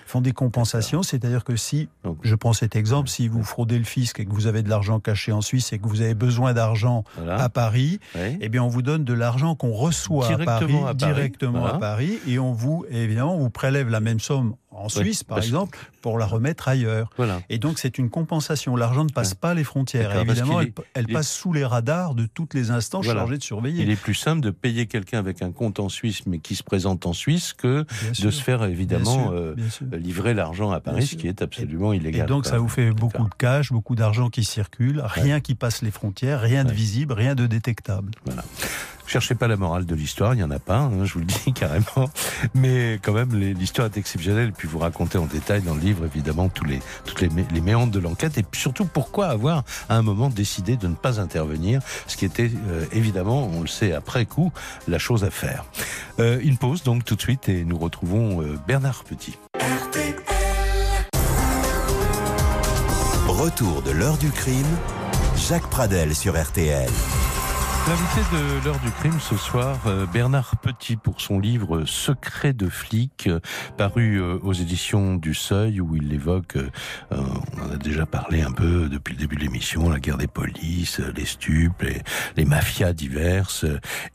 [0.08, 1.88] Font des compensations, c'est-à-dire que si,
[2.21, 4.99] je prends cet exemple, si vous fraudez le fisc et que vous avez de l'argent
[4.99, 7.99] caché en Suisse et que vous avez besoin d'argent à Paris,
[8.41, 12.39] eh bien on vous donne de l'argent qu'on reçoit à Paris, directement à Paris, et
[12.39, 16.25] on vous, évidemment, on vous prélève la même somme en Suisse, par exemple, pour la
[16.25, 17.09] remettre ailleurs.
[17.49, 18.75] Et donc, c'est une compensation.
[18.75, 20.15] L'argent ne passe pas les frontières.
[20.15, 20.61] évidemment,
[20.93, 23.83] elle, passe sous les radars de toutes les instances chargées de surveiller.
[23.83, 26.63] Il est plus simple de payer quelqu'un avec un compte en Suisse, mais qui se
[26.63, 27.85] présente en Suisse, que
[28.21, 29.55] de se faire, évidemment, euh,
[29.91, 32.25] livrer l'argent à Paris, ce qui est absolument illégal.
[32.25, 35.81] Et donc, ça vous fait beaucoup de cash, beaucoup d'argent qui circule, rien qui passe
[35.81, 38.11] les frontières, rien de visible, rien de détectable.
[38.25, 38.43] Voilà.
[39.07, 41.25] Cherchez pas la morale de l'histoire, il n'y en a pas, hein, je vous le
[41.25, 42.09] dis carrément.
[42.53, 44.49] Mais quand même, l'histoire est exceptionnelle.
[44.49, 47.61] Et puis vous racontez en détail dans le livre, évidemment, tous les, toutes les, les
[47.61, 48.37] méandres de l'enquête.
[48.37, 52.51] Et surtout, pourquoi avoir à un moment décidé de ne pas intervenir, ce qui était
[52.67, 54.51] euh, évidemment, on le sait après coup,
[54.87, 55.65] la chose à faire.
[56.19, 59.37] Euh, une pause donc tout de suite et nous retrouvons euh, Bernard Petit.
[63.27, 64.65] Retour de l'heure du crime,
[65.35, 66.89] Jacques Pradel sur RTL.
[67.88, 72.67] L'invité de l'heure du crime ce soir, euh, Bernard Petit, pour son livre Secret de
[72.67, 73.39] flic, euh,
[73.78, 76.58] paru euh, aux éditions du Seuil, où il évoque,
[77.12, 80.26] on en a déjà parlé un peu depuis le début de l'émission, la guerre des
[80.26, 81.86] polices, les stupes,
[82.36, 83.67] les, mafias diverses.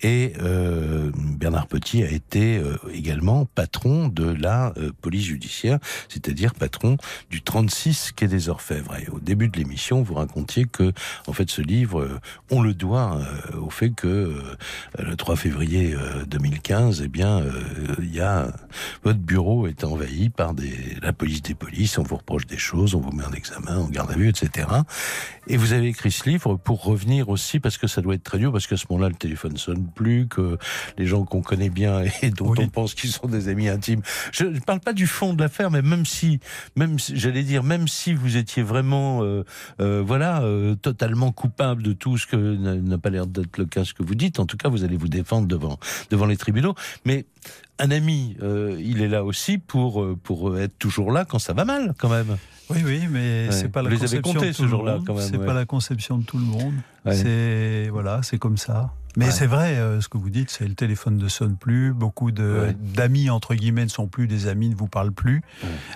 [0.03, 0.35] Et
[1.15, 2.61] Bernard Petit a été
[2.93, 5.79] également patron de la police judiciaire,
[6.09, 6.97] c'est-à-dire patron
[7.31, 8.97] du 36 Quai des Orfèvres.
[8.97, 10.93] Et au début de l'émission, vous racontiez que,
[11.27, 13.21] en fait, ce livre, on le doit
[13.61, 14.57] au fait que euh,
[14.99, 15.94] le 3 février
[16.27, 17.53] 2015, euh, eh bien, euh,
[18.01, 18.53] il y a
[19.05, 22.94] votre bureau est envahi par des, la police des polices, on vous reproche des choses,
[22.94, 24.68] on vous met en examen, en garde à vue, etc.
[25.46, 28.38] Et vous avez écrit ce livre pour revenir aussi, parce que ça doit être très
[28.38, 30.59] dur, parce qu'à ce moment-là, le téléphone sonne plus, que
[30.99, 34.03] les gens qu'on connaît bien et dont on pense qu'ils sont des amis intimes.
[34.33, 36.40] Je ne parle pas du fond de l'affaire, mais même si,
[36.77, 39.23] même j'allais dire, même si vous étiez vraiment,
[39.79, 40.42] voilà,
[40.83, 44.15] totalement coupable de tout ce que n'a pas l'air d'être le cas ce que vous
[44.15, 44.39] dites.
[44.39, 45.79] En tout cas, vous allez vous défendre devant,
[46.11, 46.75] devant les tribunaux.
[47.05, 47.27] Mais
[47.79, 51.53] un ami, euh, il est là aussi pour, euh, pour être toujours là quand ça
[51.53, 52.37] va mal, quand même.
[52.71, 55.29] Oui, oui, mais c'est pas la conception de tout ce quand même.
[55.29, 56.75] C'est pas la conception de tout le monde.
[57.11, 58.93] C'est voilà, c'est comme ça.
[59.16, 62.31] Mais c'est vrai, euh, ce que vous dites, c'est le téléphone ne sonne plus, beaucoup
[62.31, 65.42] d'amis, entre guillemets, ne sont plus des amis, ne vous parlent plus.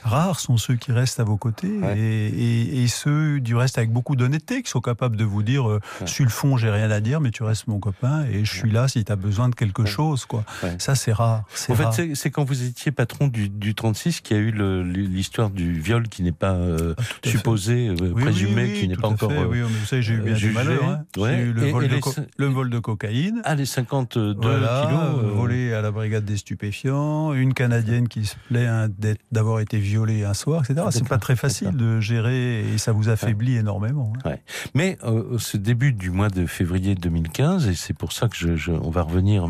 [0.03, 4.17] Rares sont ceux qui restent à vos côtés, et, et, ceux, du reste, avec beaucoup
[4.17, 7.21] d'honnêteté, qui sont capables de vous dire, euh, sur le fond, j'ai rien à dire,
[7.21, 9.85] mais tu restes mon copain, et je suis là si tu as besoin de quelque
[9.85, 10.25] chose.
[10.25, 10.45] quoi.
[10.79, 11.45] Ça, c'est rare.
[11.69, 15.51] En fait, c'est quand vous étiez patron du, du 36 qu'il y a eu l'histoire
[15.51, 19.31] du viol qui n'est pas euh, ah, supposé, présumé, qui n'est pas encore...
[19.31, 20.85] oui, mais vous savez, j'ai eu bien du malheur.
[20.85, 21.05] Hein.
[21.17, 22.01] J'ai eu le, vol de
[22.37, 27.33] le vol de cocaïne ah, les 52 kilos euh, volés à la brigade des stupéfiants.
[27.35, 28.91] Une Canadienne qui se plaint
[29.31, 30.87] d'avoir été violée un soir, etc.
[30.91, 34.13] C'est pas très facile de gérer et ça vous affaiblit énormément.
[34.25, 34.37] Hein.
[34.75, 38.73] Mais euh, ce début du mois de février 2015, et c'est pour ça que je,
[38.73, 39.49] on va revenir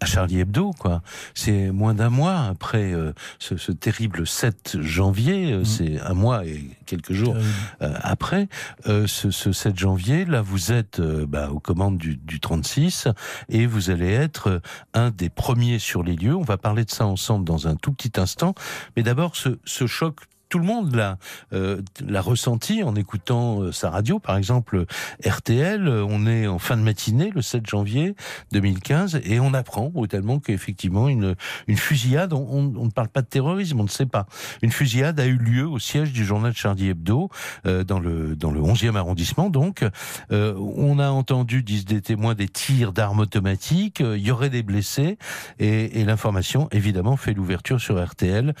[0.00, 1.02] à Charlie Hebdo, quoi.
[1.34, 5.64] C'est moins d'un mois après euh, ce, ce, terrible 7 janvier, euh, mmh.
[5.64, 7.36] c'est un mois et quelques jours
[7.82, 8.48] euh, après
[8.84, 10.24] ce, ce, 7 janvier.
[10.24, 13.08] Là, vous êtes bah, aux commandes du, du 36
[13.48, 14.60] et vous allez être
[14.94, 16.36] un des premiers sur les lieux.
[16.36, 18.54] On va parler de ça ensemble dans un tout petit instant.
[18.96, 21.18] Mais d'abord, ce, ce choc tout le monde l'a
[21.52, 21.80] euh,
[22.20, 24.84] ressenti en écoutant euh, sa radio, par exemple
[25.24, 25.88] RTL.
[25.88, 28.14] On est en fin de matinée, le 7 janvier
[28.52, 31.34] 2015, et on apprend brutalement qu'effectivement une
[31.66, 34.26] une fusillade, on, on, ne parle pas de terrorisme, on ne sait pas,
[34.62, 37.28] une fusillade a eu lieu au siège du journal Charlie Hebdo
[37.66, 39.50] euh, dans le dans le 11e arrondissement.
[39.50, 39.84] Donc,
[40.32, 44.00] euh, on a entendu, disent des témoins, des tirs d'armes automatiques.
[44.00, 45.18] Il y aurait des blessés,
[45.58, 48.54] et, et l'information évidemment fait l'ouverture sur RTL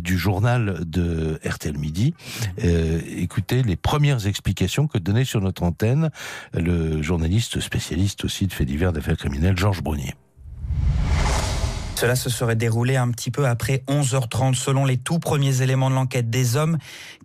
[0.00, 2.14] du journal de RTL Midi.
[2.62, 6.10] Euh, écoutez les premières explications que donnait sur notre antenne
[6.54, 10.14] le journaliste spécialiste aussi de faits divers d'affaires criminelles, Georges Brunier.
[12.02, 15.94] Cela se serait déroulé un petit peu après 11h30 selon les tout premiers éléments de
[15.94, 16.78] l'enquête des hommes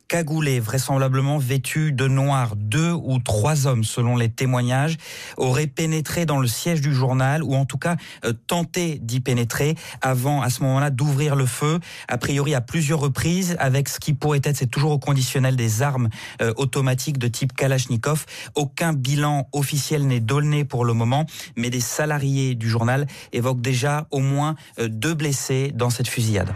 [0.08, 2.56] cagoulés, vraisemblablement vêtus de noir.
[2.56, 4.98] Deux ou trois hommes, selon les témoignages,
[5.38, 9.76] auraient pénétré dans le siège du journal, ou en tout cas euh, tenté d'y pénétrer,
[10.02, 14.14] avant, à ce moment-là, d'ouvrir le feu, a priori à plusieurs reprises, avec ce qui
[14.14, 16.10] pourrait être, c'est toujours au conditionnel, des armes
[16.42, 18.26] euh, automatiques de type Kalachnikov.
[18.56, 24.08] Aucun bilan officiel n'est donné pour le moment, mais des salariés du journal évoquent déjà
[24.12, 26.54] au moins euh, deux blessés dans cette fusillade.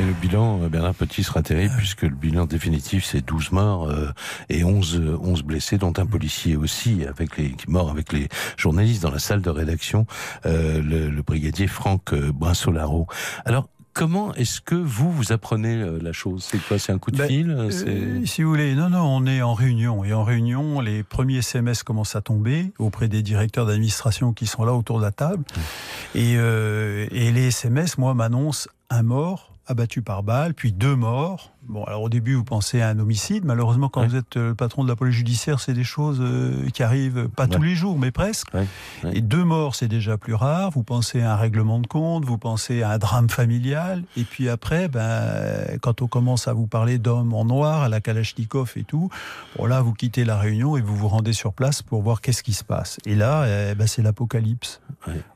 [0.00, 3.88] Et le bilan, euh, Bernard Petit, sera terrible puisque le bilan définitif, c'est 12 morts
[3.88, 4.10] euh,
[4.48, 9.10] et 11, 11 blessés, dont un policier aussi, avec les morts avec les journalistes dans
[9.10, 10.06] la salle de rédaction,
[10.46, 13.06] euh, le, le, brigadier Franck Brinsolaro.
[13.44, 16.48] Alors, Comment est-ce que vous, vous apprenez la chose?
[16.50, 16.78] C'est quoi?
[16.78, 17.50] C'est un coup de ben, fil?
[17.50, 20.02] euh, Si vous voulez, non, non, on est en réunion.
[20.02, 24.64] Et en réunion, les premiers SMS commencent à tomber auprès des directeurs d'administration qui sont
[24.64, 25.44] là autour de la table.
[25.44, 26.18] Mmh.
[26.18, 31.51] Et, euh, et les SMS, moi, m'annoncent un mort, abattu par balle, puis deux morts.
[31.72, 33.46] Bon, alors au début, vous pensez à un homicide.
[33.46, 36.68] Malheureusement, quand vous êtes euh, le patron de la police judiciaire, c'est des choses euh,
[36.68, 38.48] qui arrivent pas tous les jours, mais presque.
[39.10, 40.70] Et deux morts, c'est déjà plus rare.
[40.70, 44.02] Vous pensez à un règlement de compte, vous pensez à un drame familial.
[44.18, 48.02] Et puis après, ben, quand on commence à vous parler d'hommes en noir, à la
[48.02, 49.08] Kalachnikov et tout,
[49.56, 52.42] bon là, vous quittez la réunion et vous vous rendez sur place pour voir qu'est-ce
[52.42, 52.98] qui se passe.
[53.06, 54.82] Et là, eh ben, c'est l'apocalypse.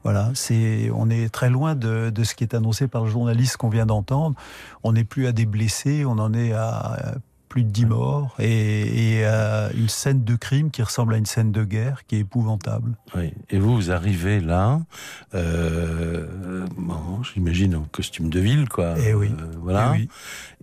[0.05, 3.57] Voilà, c'est, on est très loin de, de ce qui est annoncé par le journaliste
[3.57, 4.37] qu'on vient d'entendre.
[4.85, 7.17] On n'est plus à des blessés, on en est à
[7.57, 11.53] plus de 10 morts et, à une scène de crime qui ressemble à une scène
[11.53, 12.99] de guerre qui est épouvantable.
[13.15, 13.33] Oui.
[13.49, 14.81] Et vous, vous arrivez là,
[15.35, 18.99] euh, bon, j'imagine en costume de ville, quoi.
[18.99, 19.31] Et eh oui.
[19.31, 19.95] Euh, voilà.
[19.97, 20.09] Et, eh oui.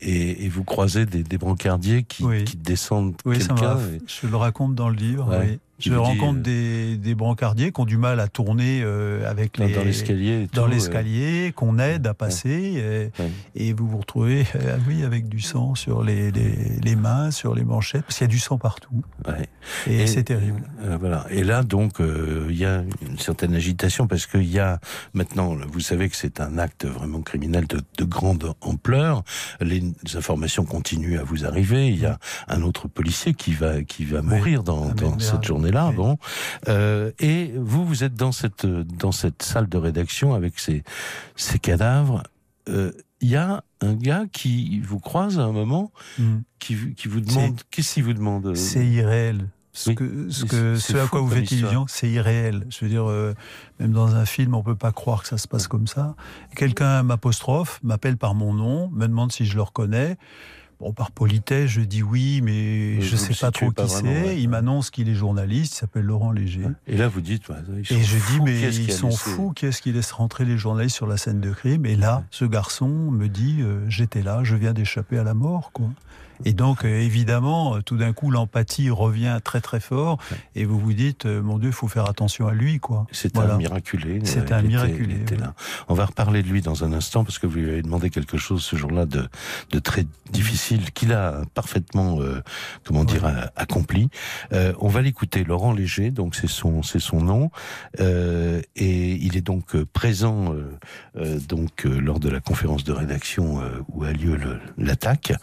[0.02, 3.80] et, et, vous croisez des, des brancardiers qui, qui descendent oui, quelqu'un.
[4.06, 5.36] Je le raconte dans le livre.
[5.42, 5.60] Oui.
[5.90, 9.74] Je rencontre euh, des, des, brancardiers qui ont du mal à tourner euh, avec les
[9.74, 13.12] dans l'escalier, dans l'escalier, qu'on aide à passer,
[13.56, 17.32] et, et, vous vous retrouvez, euh, oui, avec du sang sur les, les, les mains,
[17.32, 19.04] sur les manchettes, parce qu'il y a du sang partout.
[19.88, 20.64] Et, et c'est terrible.
[20.82, 21.26] Euh, voilà.
[21.30, 24.80] Et là, donc, il y a une certaine agitation parce qu'il y a
[25.14, 29.24] maintenant, vous savez que c'est un acte vraiment criminel de, de grande ampleur.
[29.60, 29.84] Les
[30.16, 31.88] informations continuent à vous arriver.
[31.88, 35.44] Il y a un autre policier qui va qui va mourir dans, ah, dans cette
[35.44, 36.18] journée là, bon.
[36.68, 40.84] Euh, et vous, vous êtes dans cette dans cette salle de rédaction avec ces
[41.36, 42.24] ces cadavres.
[42.68, 46.38] Il euh, y a un gars qui vous croise à un moment, mm.
[46.60, 47.62] qui, qui vous demande.
[47.72, 49.50] Qu'est-ce qu'il vous demande euh C'est irréel.
[49.76, 52.68] Ce, que, ce, que, ce à quoi vous faites illusion, c'est irréel.
[52.70, 53.34] Je veux dire, euh,
[53.80, 56.16] même dans un film, on peut pas croire que ça se passe comme ça.
[56.56, 60.18] Quelqu'un m'apostrophe, m'appelle par mon nom, me demande si je le reconnais.
[60.84, 64.38] Bon, par politesse, je dis oui, mais je ne sais pas trop qui c'est.
[64.38, 66.66] Il m'annonce qu'il est journaliste, il s'appelle Laurent Léger.
[66.88, 67.44] Et là, vous dites,
[67.78, 70.58] ils sont et je dis, mais ils sont fous, qui est-ce qui laisse rentrer les
[70.58, 74.42] journalistes sur la scène de crime Et là, ce garçon me dit, euh, j'étais là,
[74.44, 75.88] je viens d'échapper à la mort, quoi.
[76.46, 80.18] Et donc, euh, évidemment, euh, tout d'un coup, l'empathie revient très très fort,
[80.56, 83.08] et vous vous dites, euh, mon Dieu, il faut faire attention à lui, quoi.
[83.12, 84.20] C'est un miraculé.
[84.24, 85.16] C'est un miraculé.
[85.16, 85.54] Était, là.
[85.88, 88.38] On va reparler de lui dans un instant, parce que vous lui avez demandé quelque
[88.38, 89.28] chose ce jour-là de,
[89.72, 92.42] de très difficile, qu'il a parfaitement, euh,
[92.84, 93.26] comment dire,
[93.56, 94.10] accompli.
[94.52, 97.52] Euh, on va l'écouter, Laurent Léger, donc c'est son, c'est son nom,
[98.00, 100.56] euh, et il est donc présent
[101.48, 104.38] donc lors de la conférence de rédaction où a lieu
[104.78, 105.34] l'attaque.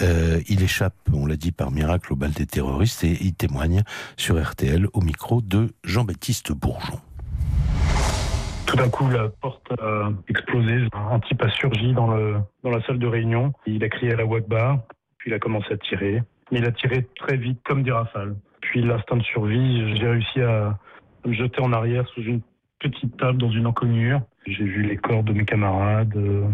[0.00, 3.82] Euh, il échappe, on l'a dit par miracle, au bal des terroristes et il témoigne
[4.16, 6.98] sur RTL au micro de Jean-Baptiste Bourgeon.
[8.66, 10.88] Tout d'un coup, la porte a explosé.
[10.92, 13.52] Un type a surgi dans, la salle de réunion.
[13.66, 14.84] Il a crié à la Wakba,
[15.16, 16.22] puis il a commencé à tirer.
[16.52, 18.36] Mais il a tiré très vite, comme des rafales.
[18.60, 20.78] Puis l'instinct de survie, j'ai réussi à
[21.24, 22.42] me jeter en arrière sous une
[22.78, 24.20] petite table dans une encoignure.
[24.46, 26.46] J'ai vu les corps de mes camarades euh,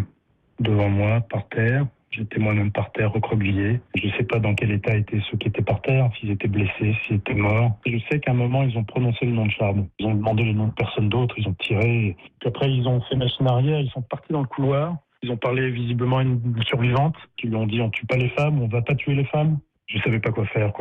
[0.61, 1.87] devant moi, par terre.
[2.17, 3.81] J'étais moi-même par terre, recroquevillé.
[3.97, 6.47] Je ne sais pas dans quel état étaient ceux qui étaient par terre, s'ils étaient
[6.47, 7.73] blessés, s'ils étaient morts.
[7.85, 9.89] Je sais qu'à un moment, ils ont prononcé le nom de Charbon.
[9.99, 12.17] Ils ont demandé le nom de personne d'autre, ils ont tiré.
[12.39, 14.97] Puis après, ils ont fait machine arrière, ils sont partis dans le couloir.
[15.25, 18.29] Ils ont parlé visiblement à une survivante qui lui ont dit on tue pas les
[18.29, 19.59] femmes, on va pas tuer les femmes.
[19.87, 20.73] Je savais pas quoi faire.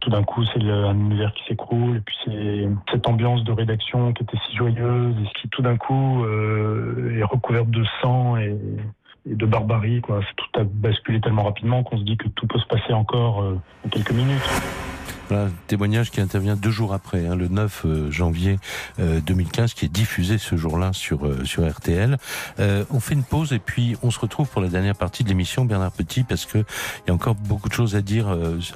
[0.00, 4.12] Tout d'un coup, c'est un univers qui s'écroule, et puis c'est cette ambiance de rédaction
[4.12, 8.56] qui était si joyeuse, et qui tout d'un coup euh, est recouverte de sang et,
[9.26, 10.00] de barbarie.
[10.00, 10.20] Quoi.
[10.36, 13.58] Tout a basculé tellement rapidement qu'on se dit que tout peut se passer encore euh,
[13.84, 14.42] en quelques minutes.
[15.28, 18.58] Voilà, témoignage qui intervient deux jours après, hein, le 9 euh, janvier
[18.98, 22.18] euh, 2015, qui est diffusé ce jour-là sur euh, sur RTL.
[22.58, 25.64] On fait une pause et puis on se retrouve pour la dernière partie de l'émission,
[25.64, 28.28] Bernard Petit, parce que il y a encore beaucoup de choses à dire,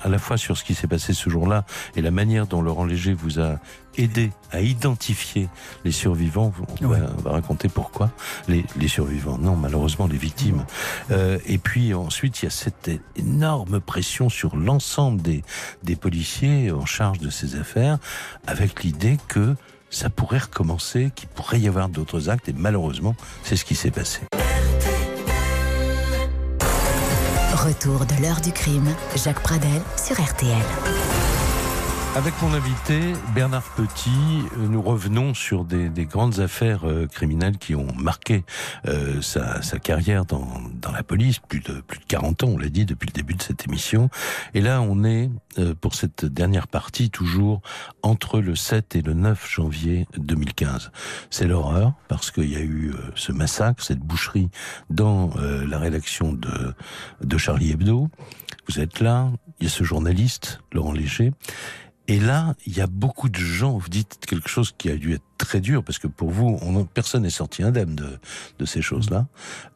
[0.02, 1.64] à la fois sur ce qui s'est passé ce jour-là
[1.96, 3.58] et la manière dont Laurent Léger vous a
[3.98, 5.48] aidé à identifier
[5.84, 6.52] les survivants.
[6.82, 7.06] On va, Ouais.
[7.18, 8.10] on va raconter pourquoi
[8.48, 9.38] les, les survivants.
[9.38, 10.64] Non, malheureusement les victimes.
[11.10, 15.42] Euh, et puis ensuite, il y a cette énorme pression sur l'ensemble des,
[15.82, 17.98] des policiers en charge de ces affaires,
[18.46, 19.54] avec l'idée que
[19.90, 23.90] ça pourrait recommencer, qu'il pourrait y avoir d'autres actes, et malheureusement, c'est ce qui s'est
[23.90, 24.20] passé.
[27.54, 30.56] Retour de l'heure du crime, Jacques Pradel sur RTL.
[32.18, 34.10] Avec mon invité Bernard Petit,
[34.58, 38.42] euh, nous revenons sur des, des grandes affaires euh, criminelles qui ont marqué
[38.88, 42.58] euh, sa, sa carrière dans, dans la police, plus de plus de 40 ans, on
[42.58, 44.10] l'a dit depuis le début de cette émission.
[44.52, 47.62] Et là, on est euh, pour cette dernière partie toujours
[48.02, 50.90] entre le 7 et le 9 janvier 2015.
[51.30, 54.50] C'est l'horreur parce qu'il y a eu euh, ce massacre, cette boucherie
[54.90, 56.74] dans euh, la rédaction de
[57.22, 58.08] de Charlie Hebdo.
[58.68, 61.32] Vous êtes là, il y a ce journaliste Laurent Léger.
[62.08, 65.12] Et là, il y a beaucoup de gens, vous dites quelque chose qui a dû
[65.12, 68.18] être très dur, parce que pour vous, on, personne n'est sorti indemne de,
[68.58, 69.26] de ces choses-là.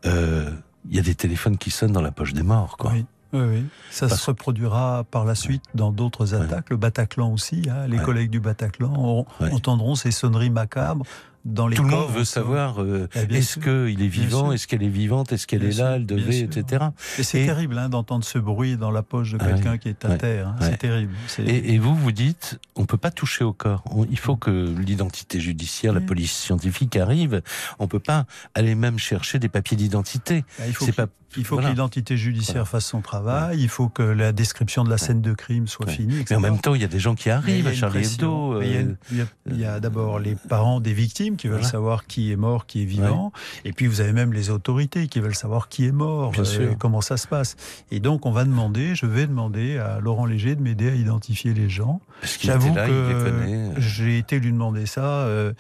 [0.07, 0.51] Euh,
[0.89, 2.93] il y a des téléphones qui sonnent dans la poche des morts, quoi.
[2.93, 3.05] Oui.
[3.35, 3.65] Oui, oui.
[3.91, 6.69] Ça Parce- se reproduira par la suite dans d'autres attaques.
[6.69, 8.05] Le Bataclan aussi, hein, les Ouais.
[8.05, 9.51] collègues du Bataclan ont- Ouais.
[9.53, 11.07] entendront ces sonneries macabres
[11.45, 14.83] dans les Tout le monde veut savoir euh, Eh est-ce qu'il est vivant, est-ce qu'elle
[14.83, 16.85] est vivante, est-ce qu'elle est là, elle devait, etc.
[17.19, 19.53] Et c'est Et- terrible hein, d'entendre ce bruit dans la poche de Ah ouais.
[19.55, 20.19] quelqu'un qui est à Ouais.
[20.19, 20.49] terre.
[20.49, 20.57] hein.
[20.61, 20.69] Ouais.
[20.71, 21.13] C'est terrible.
[21.39, 23.83] Et, et vous, vous dites, on peut pas toucher au corps.
[23.91, 27.43] On- il faut que l'identité judiciaire, la police scientifique arrive.
[27.79, 30.45] On peut pas aller même chercher des papiers d'identité.
[30.61, 30.87] Ah, il faut
[31.55, 31.69] voilà.
[31.69, 35.33] que l'identité judiciaire fasse son travail, il faut que la description de la scène de
[35.33, 36.25] crime soit finie.
[36.29, 38.61] Mais en même temps, il y a des gens qui arrivent à Charlie pression.
[38.61, 38.61] Hebdo.
[38.61, 40.93] Mais Il y a, euh, il y a- il y a d'abord les parents des
[40.93, 41.69] victimes qui veulent Voilà.
[41.71, 43.33] savoir qui est mort, qui est vivant.
[43.65, 46.77] Et puis vous avez même les autorités qui veulent savoir qui est mort, sûr.
[46.79, 47.57] comment ça se passe.
[47.91, 51.53] Et donc on va demander, je vais demander à Laurent Léger de m'aider à identifier
[51.55, 52.01] les gens.
[52.41, 53.71] J'avoue que connaît.
[53.79, 55.03] j'ai été lui demander ça.
[55.27, 55.53] euh,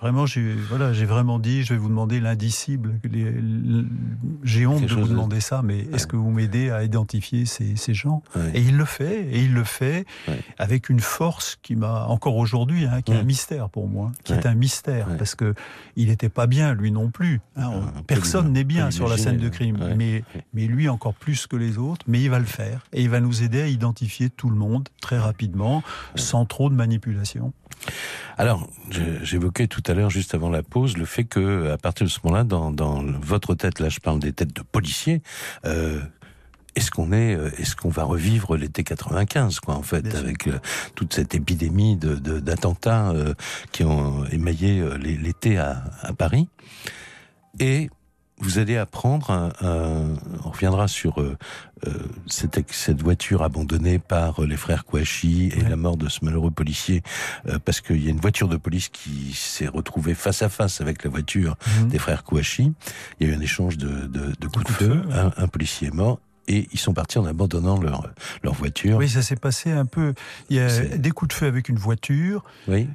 [0.00, 2.94] Vraiment, j'ai voilà, j'ai vraiment dit, je vais vous demander l'indicible.
[4.44, 7.74] J'ai honte de vous de- demander ça, mais est-ce que vous m'aidez à identifier ces,
[7.76, 8.50] ces gens Ouais.
[8.54, 10.38] Et il le fait, et il le fait Ouais.
[10.58, 14.32] avec une force qui m'a encore aujourd'hui, hein, qui est un mystère pour moi, qui
[14.32, 15.54] est un mystère, parce que
[15.96, 17.40] il n'était pas bien lui non plus.
[17.56, 17.62] hein.
[17.64, 20.22] Ah, on Personne n'est bien sur la scène de crime, mais
[20.54, 22.04] mais lui encore plus que les autres.
[22.06, 24.88] Mais il va le faire, et il va nous aider à identifier tout le monde
[25.00, 25.82] très rapidement,
[26.14, 27.52] sans trop de manipulation.
[28.36, 28.68] Alors,
[29.22, 32.18] j'évoquais tout à l'heure, juste avant la pause, le fait que, à partir de ce
[32.24, 35.22] moment-là, dans, dans votre tête, là, je parle des têtes de policiers.
[35.64, 36.00] euh,
[36.76, 40.46] est-ce qu'on est, euh, est-ce qu'on va revivre l'été 95, quoi, en fait, Bien avec
[40.46, 40.58] euh,
[40.94, 43.34] toute cette épidémie de, de- d'attentats euh,
[43.72, 46.48] qui ont émaillé l'é- l'été à, à Paris?
[47.58, 47.90] Et
[48.40, 51.36] vous allez apprendre, un- un- on reviendra sur euh,
[51.86, 51.90] euh,
[52.26, 55.68] cette, voiture abandonnée par euh, les frères Kouachi et Ouais.
[55.68, 57.02] la mort de ce malheureux policier,
[57.48, 60.80] euh, parce qu'il y a une voiture de police qui s'est retrouvée face à face
[60.80, 61.88] avec la voiture Mhm.
[61.88, 62.72] des frères Kouachi.
[63.20, 65.88] Il y a eu un échange de, de, de coups de feu, un, un policier
[65.88, 66.18] est mort.
[66.50, 68.08] Et ils sont partis en abandonnant leur,
[68.42, 68.96] leur voiture.
[68.96, 70.14] Oui, ça s'est passé un peu.
[70.48, 72.42] Il y a des coups de feu avec une voiture.
[72.68, 72.88] Oui.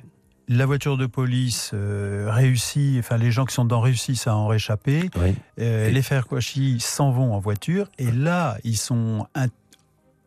[0.49, 4.47] La voiture de police euh, réussit, enfin les gens qui sont dedans réussissent à en
[4.47, 5.09] réchapper.
[5.15, 5.35] oui.
[5.59, 9.25] Euh, Et- Les frères Kouachi s'en vont en voiture et là, ils sont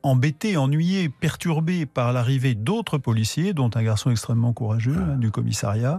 [0.06, 5.98] embêtés, ennuyés, perturbés par l'arrivée d'autres policiers, dont un garçon extrêmement courageux hein, du commissariat,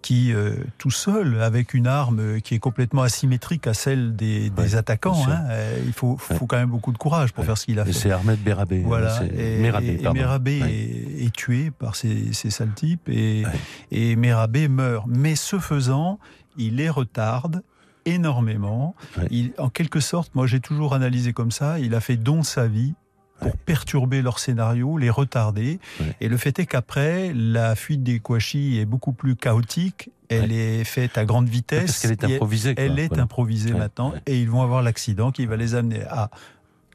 [0.00, 5.26] qui, euh, tout seul, avec une arme qui est complètement asymétrique à celle des, attaquants,
[5.28, 7.92] hein, euh, il faut, quand même beaucoup de courage pour faire ce qu'il a fait.
[7.92, 8.78] c'est Ahmed Berabé.
[8.80, 13.44] hein, Voilà, et, Merabé, et- est, est tué par ces, ces sales types et,
[13.90, 15.06] et Merabé meurt.
[15.06, 16.18] Mais ce faisant,
[16.56, 17.62] il les retarde
[18.04, 18.94] énormément.
[19.30, 22.44] Il, en quelque sorte, moi j'ai toujours analysé comme ça, il a fait don de
[22.44, 22.94] sa vie
[23.42, 23.58] pour Ouais.
[23.66, 25.78] perturber leur scénario, les retarder.
[26.00, 26.16] Ouais.
[26.20, 30.10] Et le fait est qu'après, la fuite des Kouachi est beaucoup plus chaotique.
[30.28, 31.84] Elle est faite à grande vitesse.
[31.84, 32.74] Parce qu'elle est improvisée.
[32.74, 32.84] quoi.
[32.84, 33.22] elle est Voilà.
[33.24, 34.20] improvisée Ouais, maintenant ouais.
[34.26, 36.30] et ils vont avoir l'accident qui va les amener à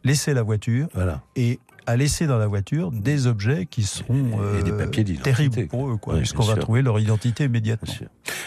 [0.04, 1.22] laisser la voiture Voilà.
[1.36, 5.04] et à laisser dans la voiture des objets qui seront Et- et des euh, papiers
[5.06, 7.92] terribles pour eux, quoi, Oui, puisqu'on va trouver leur identité immédiatement.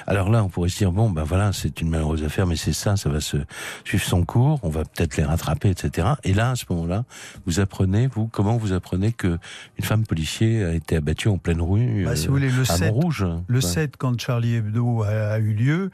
[0.06, 2.72] Alors là, on pourrait se dire bon, ben voilà, c'est une malheureuse affaire, mais c'est
[2.72, 3.38] ça, ça va se
[3.84, 6.08] suivre son cours, on va peut-être les rattraper, etc.
[6.22, 7.04] Et là, à ce moment-là,
[7.46, 9.38] vous apprenez, vous, comment vous apprenez que
[9.78, 12.62] une femme policier a été abattue en pleine rue Bah, si euh, vous voulez, le
[12.62, 13.60] à 7, Montrouge Le Ouais.
[13.62, 15.90] 7, quand Charlie Hebdo a, a eu lieu,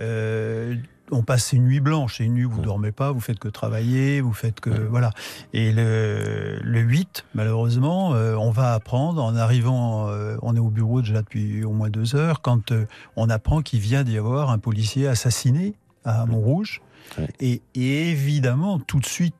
[0.00, 0.74] euh,
[1.10, 2.16] on passe une nuit blanche.
[2.18, 2.64] C'est une nuit où vous Ouais.
[2.64, 4.70] dormez pas, vous faites que travailler, vous faites que.
[4.70, 4.78] Ouais.
[4.90, 5.10] Voilà.
[5.52, 10.70] Et le, le 8, malheureusement, euh, on va apprendre, en arrivant, euh, on est au
[10.70, 12.86] bureau déjà depuis au moins deux heures, quand euh,
[13.16, 16.80] on apprend qu'il vient d'y avoir un policier assassiné à Montrouge.
[17.18, 17.28] Ouais.
[17.40, 19.34] Et, et évidemment, tout de suite,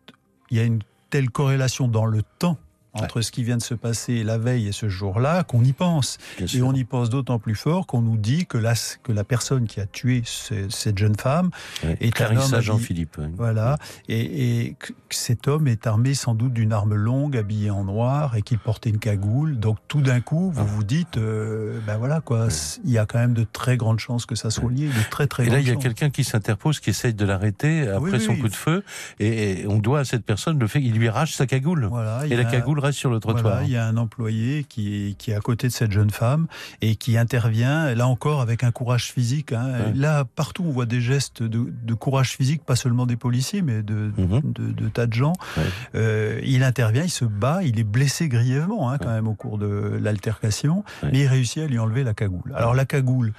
[0.51, 2.59] il y a une telle corrélation dans le temps
[3.05, 6.19] entre ce qui vient de se passer la veille et ce jour-là qu'on y pense.
[6.37, 6.67] Bien Et sûr.
[6.67, 9.81] on y pense d'autant plus fort qu'on nous dit que la, que la personne qui
[9.81, 11.51] a tué ce- cette jeune femme
[11.85, 11.97] Ouais.
[12.01, 13.19] est un Clarissa Jean-Philippe.
[13.37, 13.77] voilà,
[14.09, 18.37] et, et que cet homme est armé sans doute d'une arme longue, habillé en noir,
[18.37, 19.59] et qu'il portait une cagoule.
[19.59, 20.65] Donc tout d'un coup, vous Ah.
[20.65, 22.49] vous dites, euh, ben voilà quoi,
[22.85, 25.27] il y a quand même de très grandes chances que ça soit lié, de très
[25.27, 28.21] très Et là, il y a quelqu'un qui s'interpose, qui essaye de l'arrêter après oui,
[28.21, 28.41] son oui.
[28.41, 28.83] coup de feu,
[29.21, 31.87] et, on doit à cette personne le fait qu'il lui arrache sa cagoule.
[31.87, 33.43] Voilà, il Et la a- cagoule reste sur le trottoir.
[33.43, 36.11] Voilà, il y a un employé qui est, qui est à côté de cette jeune
[36.11, 36.47] femme
[36.81, 39.53] et qui intervient, là encore, avec un courage physique.
[39.53, 39.67] hein.
[39.67, 39.93] Ouais.
[39.95, 43.83] Là, partout, on voit des gestes de, de courage physique, pas seulement des policiers, mais
[43.83, 44.41] de, Mhm.
[44.53, 45.35] de, de tas de gens.
[45.57, 45.63] Ouais.
[45.95, 49.15] Euh, il intervient, il se bat, il est blessé grièvement hein, quand Ouais.
[49.15, 52.53] même au cours de l'altercation, mais il réussit à lui enlever la cagoule.
[52.55, 53.33] Alors la cagoule,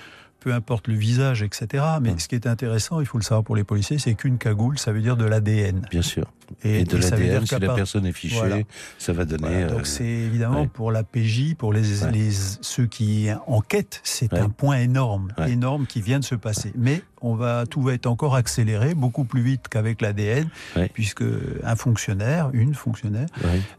[0.48, 1.84] peu importe le visage, etc.
[2.02, 2.20] Mais Ouais.
[2.20, 4.94] ce qui est intéressant, il faut le savoir pour les policiers, c'est qu'une cagoule, ça
[4.94, 5.86] veut dire de l'ADN.
[5.92, 6.24] Bien sûr.
[6.64, 8.60] Et, de l'ADN, si la personne est fichée, Voilà.
[8.98, 9.42] ça va donner.
[9.42, 10.70] voilà, euh, donc c'est évidemment ouais.
[10.72, 12.12] pour la PJ, pour les, Ouais.
[12.14, 12.32] les-
[12.62, 14.40] ceux qui enquêtent, c'est Ouais.
[14.40, 16.72] un point énorme, énorme qui vient de se passer.
[16.78, 20.48] Mais on va, tout va être encore accéléré, beaucoup plus vite qu'avec l'ADN,
[20.94, 21.26] puisque
[21.66, 23.28] un fonctionnaire, une fonctionnaire,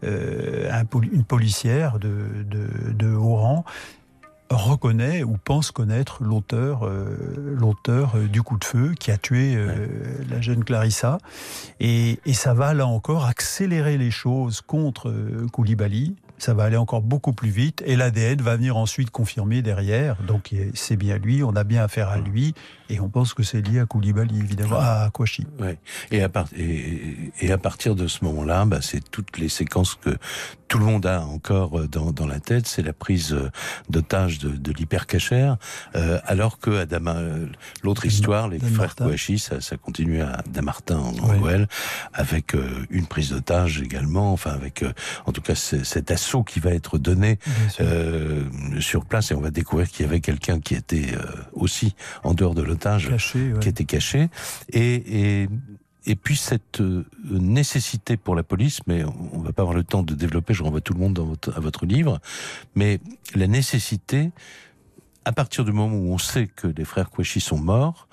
[0.04, 3.64] euh, un une policière de, de, de haut rang
[4.50, 9.54] reconnaît ou pense connaître l'auteur euh, l'auteur euh, du coup de feu qui a tué
[9.56, 9.86] euh,
[10.30, 11.18] la jeune Clarissa.
[11.80, 16.14] Et, et ça va là encore accélérer les choses contre euh, Koulibaly.
[16.38, 17.82] Ça va aller encore beaucoup plus vite.
[17.84, 20.16] Et l'ADN va venir ensuite confirmer derrière.
[20.22, 21.42] Donc c'est bien lui.
[21.42, 22.54] On a bien affaire à lui
[22.88, 25.78] et on pense que c'est lié à Koulibaly évidemment à Kouachi Ouais.
[26.10, 29.94] Et, à part- et, et à partir de ce moment-là, bah, c'est toutes les séquences
[29.94, 30.16] que
[30.68, 32.66] tout le monde a encore euh, dans, dans la tête.
[32.66, 33.50] C'est la prise euh,
[33.88, 35.56] d'otage de, de l'hypercachère,
[35.96, 37.46] euh, alors que à Dama- euh,
[37.82, 41.38] l'autre histoire, les frères Kouachi, ça, ça continue à Damartin en, Ouais.
[41.38, 41.68] Gouel,
[42.12, 44.32] avec euh, une prise d'otage également.
[44.32, 44.92] Enfin, avec euh,
[45.26, 47.38] en tout cas cet assaut qui va être donné
[48.80, 51.06] sur place, et on va découvrir qu'il y avait quelqu'un qui était
[51.52, 53.58] aussi en dehors de caché ouais.
[53.60, 54.28] qui était caché.
[54.72, 55.48] Et, et,
[56.06, 60.02] et puis cette euh, nécessité pour la police, mais on va pas avoir le temps
[60.02, 62.20] de développer, je renvoie tout le monde dans votre, à votre livre,
[62.74, 63.00] mais
[63.34, 64.30] la nécessité,
[65.24, 68.08] à partir du moment où on sait que les frères Kouachi sont morts,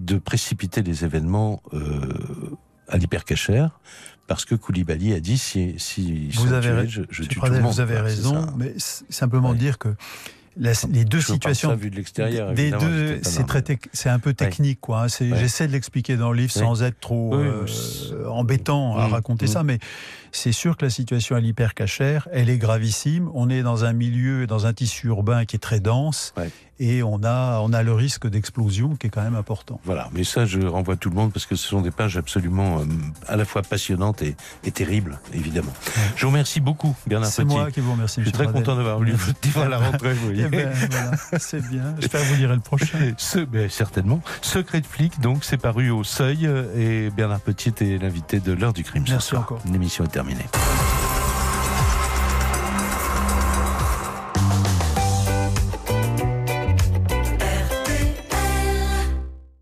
[0.00, 2.56] de précipiter les événements euh,
[2.88, 3.78] à l'hypercachère,
[4.26, 7.58] parce que Koulibaly a dit si, si Vous avez tués, je, je tue tout Pradel,
[7.58, 7.72] le monde.
[7.72, 9.94] vous avez raison, mais simplement dire que
[10.58, 13.46] la- les deux Je situations ça vu de l'extérieur, des évidemment, deux, j'étais pas c'est
[13.46, 15.02] très c'est un peu technique quoi.
[15.04, 15.06] hein.
[15.20, 15.36] Ouais.
[15.38, 19.44] J'essaie de l'expliquer dans le livre sans être trop Oui, euh, embêtant à Mm, raconter
[19.46, 19.48] mm.
[19.48, 19.78] ça, mais
[20.32, 23.30] c'est sûr que la situation à l'hypercachère, elle est gravissime.
[23.34, 26.50] On est dans un milieu, dans un tissu urbain qui est très dense, Ouais.
[26.80, 29.80] Et on a, on a le risque d'explosion qui est quand même important.
[29.84, 32.80] Voilà, mais ça, je renvoie tout le monde parce que ce sont des pages absolument
[32.80, 32.84] euh,
[33.26, 35.72] à la fois passionnantes et, et terribles, évidemment.
[36.16, 37.54] Je vous remercie beaucoup, Bernard C'est Petit.
[37.54, 38.20] moi qui vous remercie.
[38.20, 40.44] Je suis très content d'avoir lu votre livre à la rentrée, vous voyez.
[40.46, 41.94] Eh ben, voilà, c'est bien.
[41.98, 42.98] J'espère vous lirez le prochain.
[43.16, 44.20] Ce, ben, certainement.
[44.42, 48.52] Secret de flic, donc, c'est paru au seuil euh, et Bernard Petit était l'invité de
[48.52, 49.04] l'heure du crime.
[49.08, 49.60] Merci encore.
[49.70, 50.46] L'émission est terminée.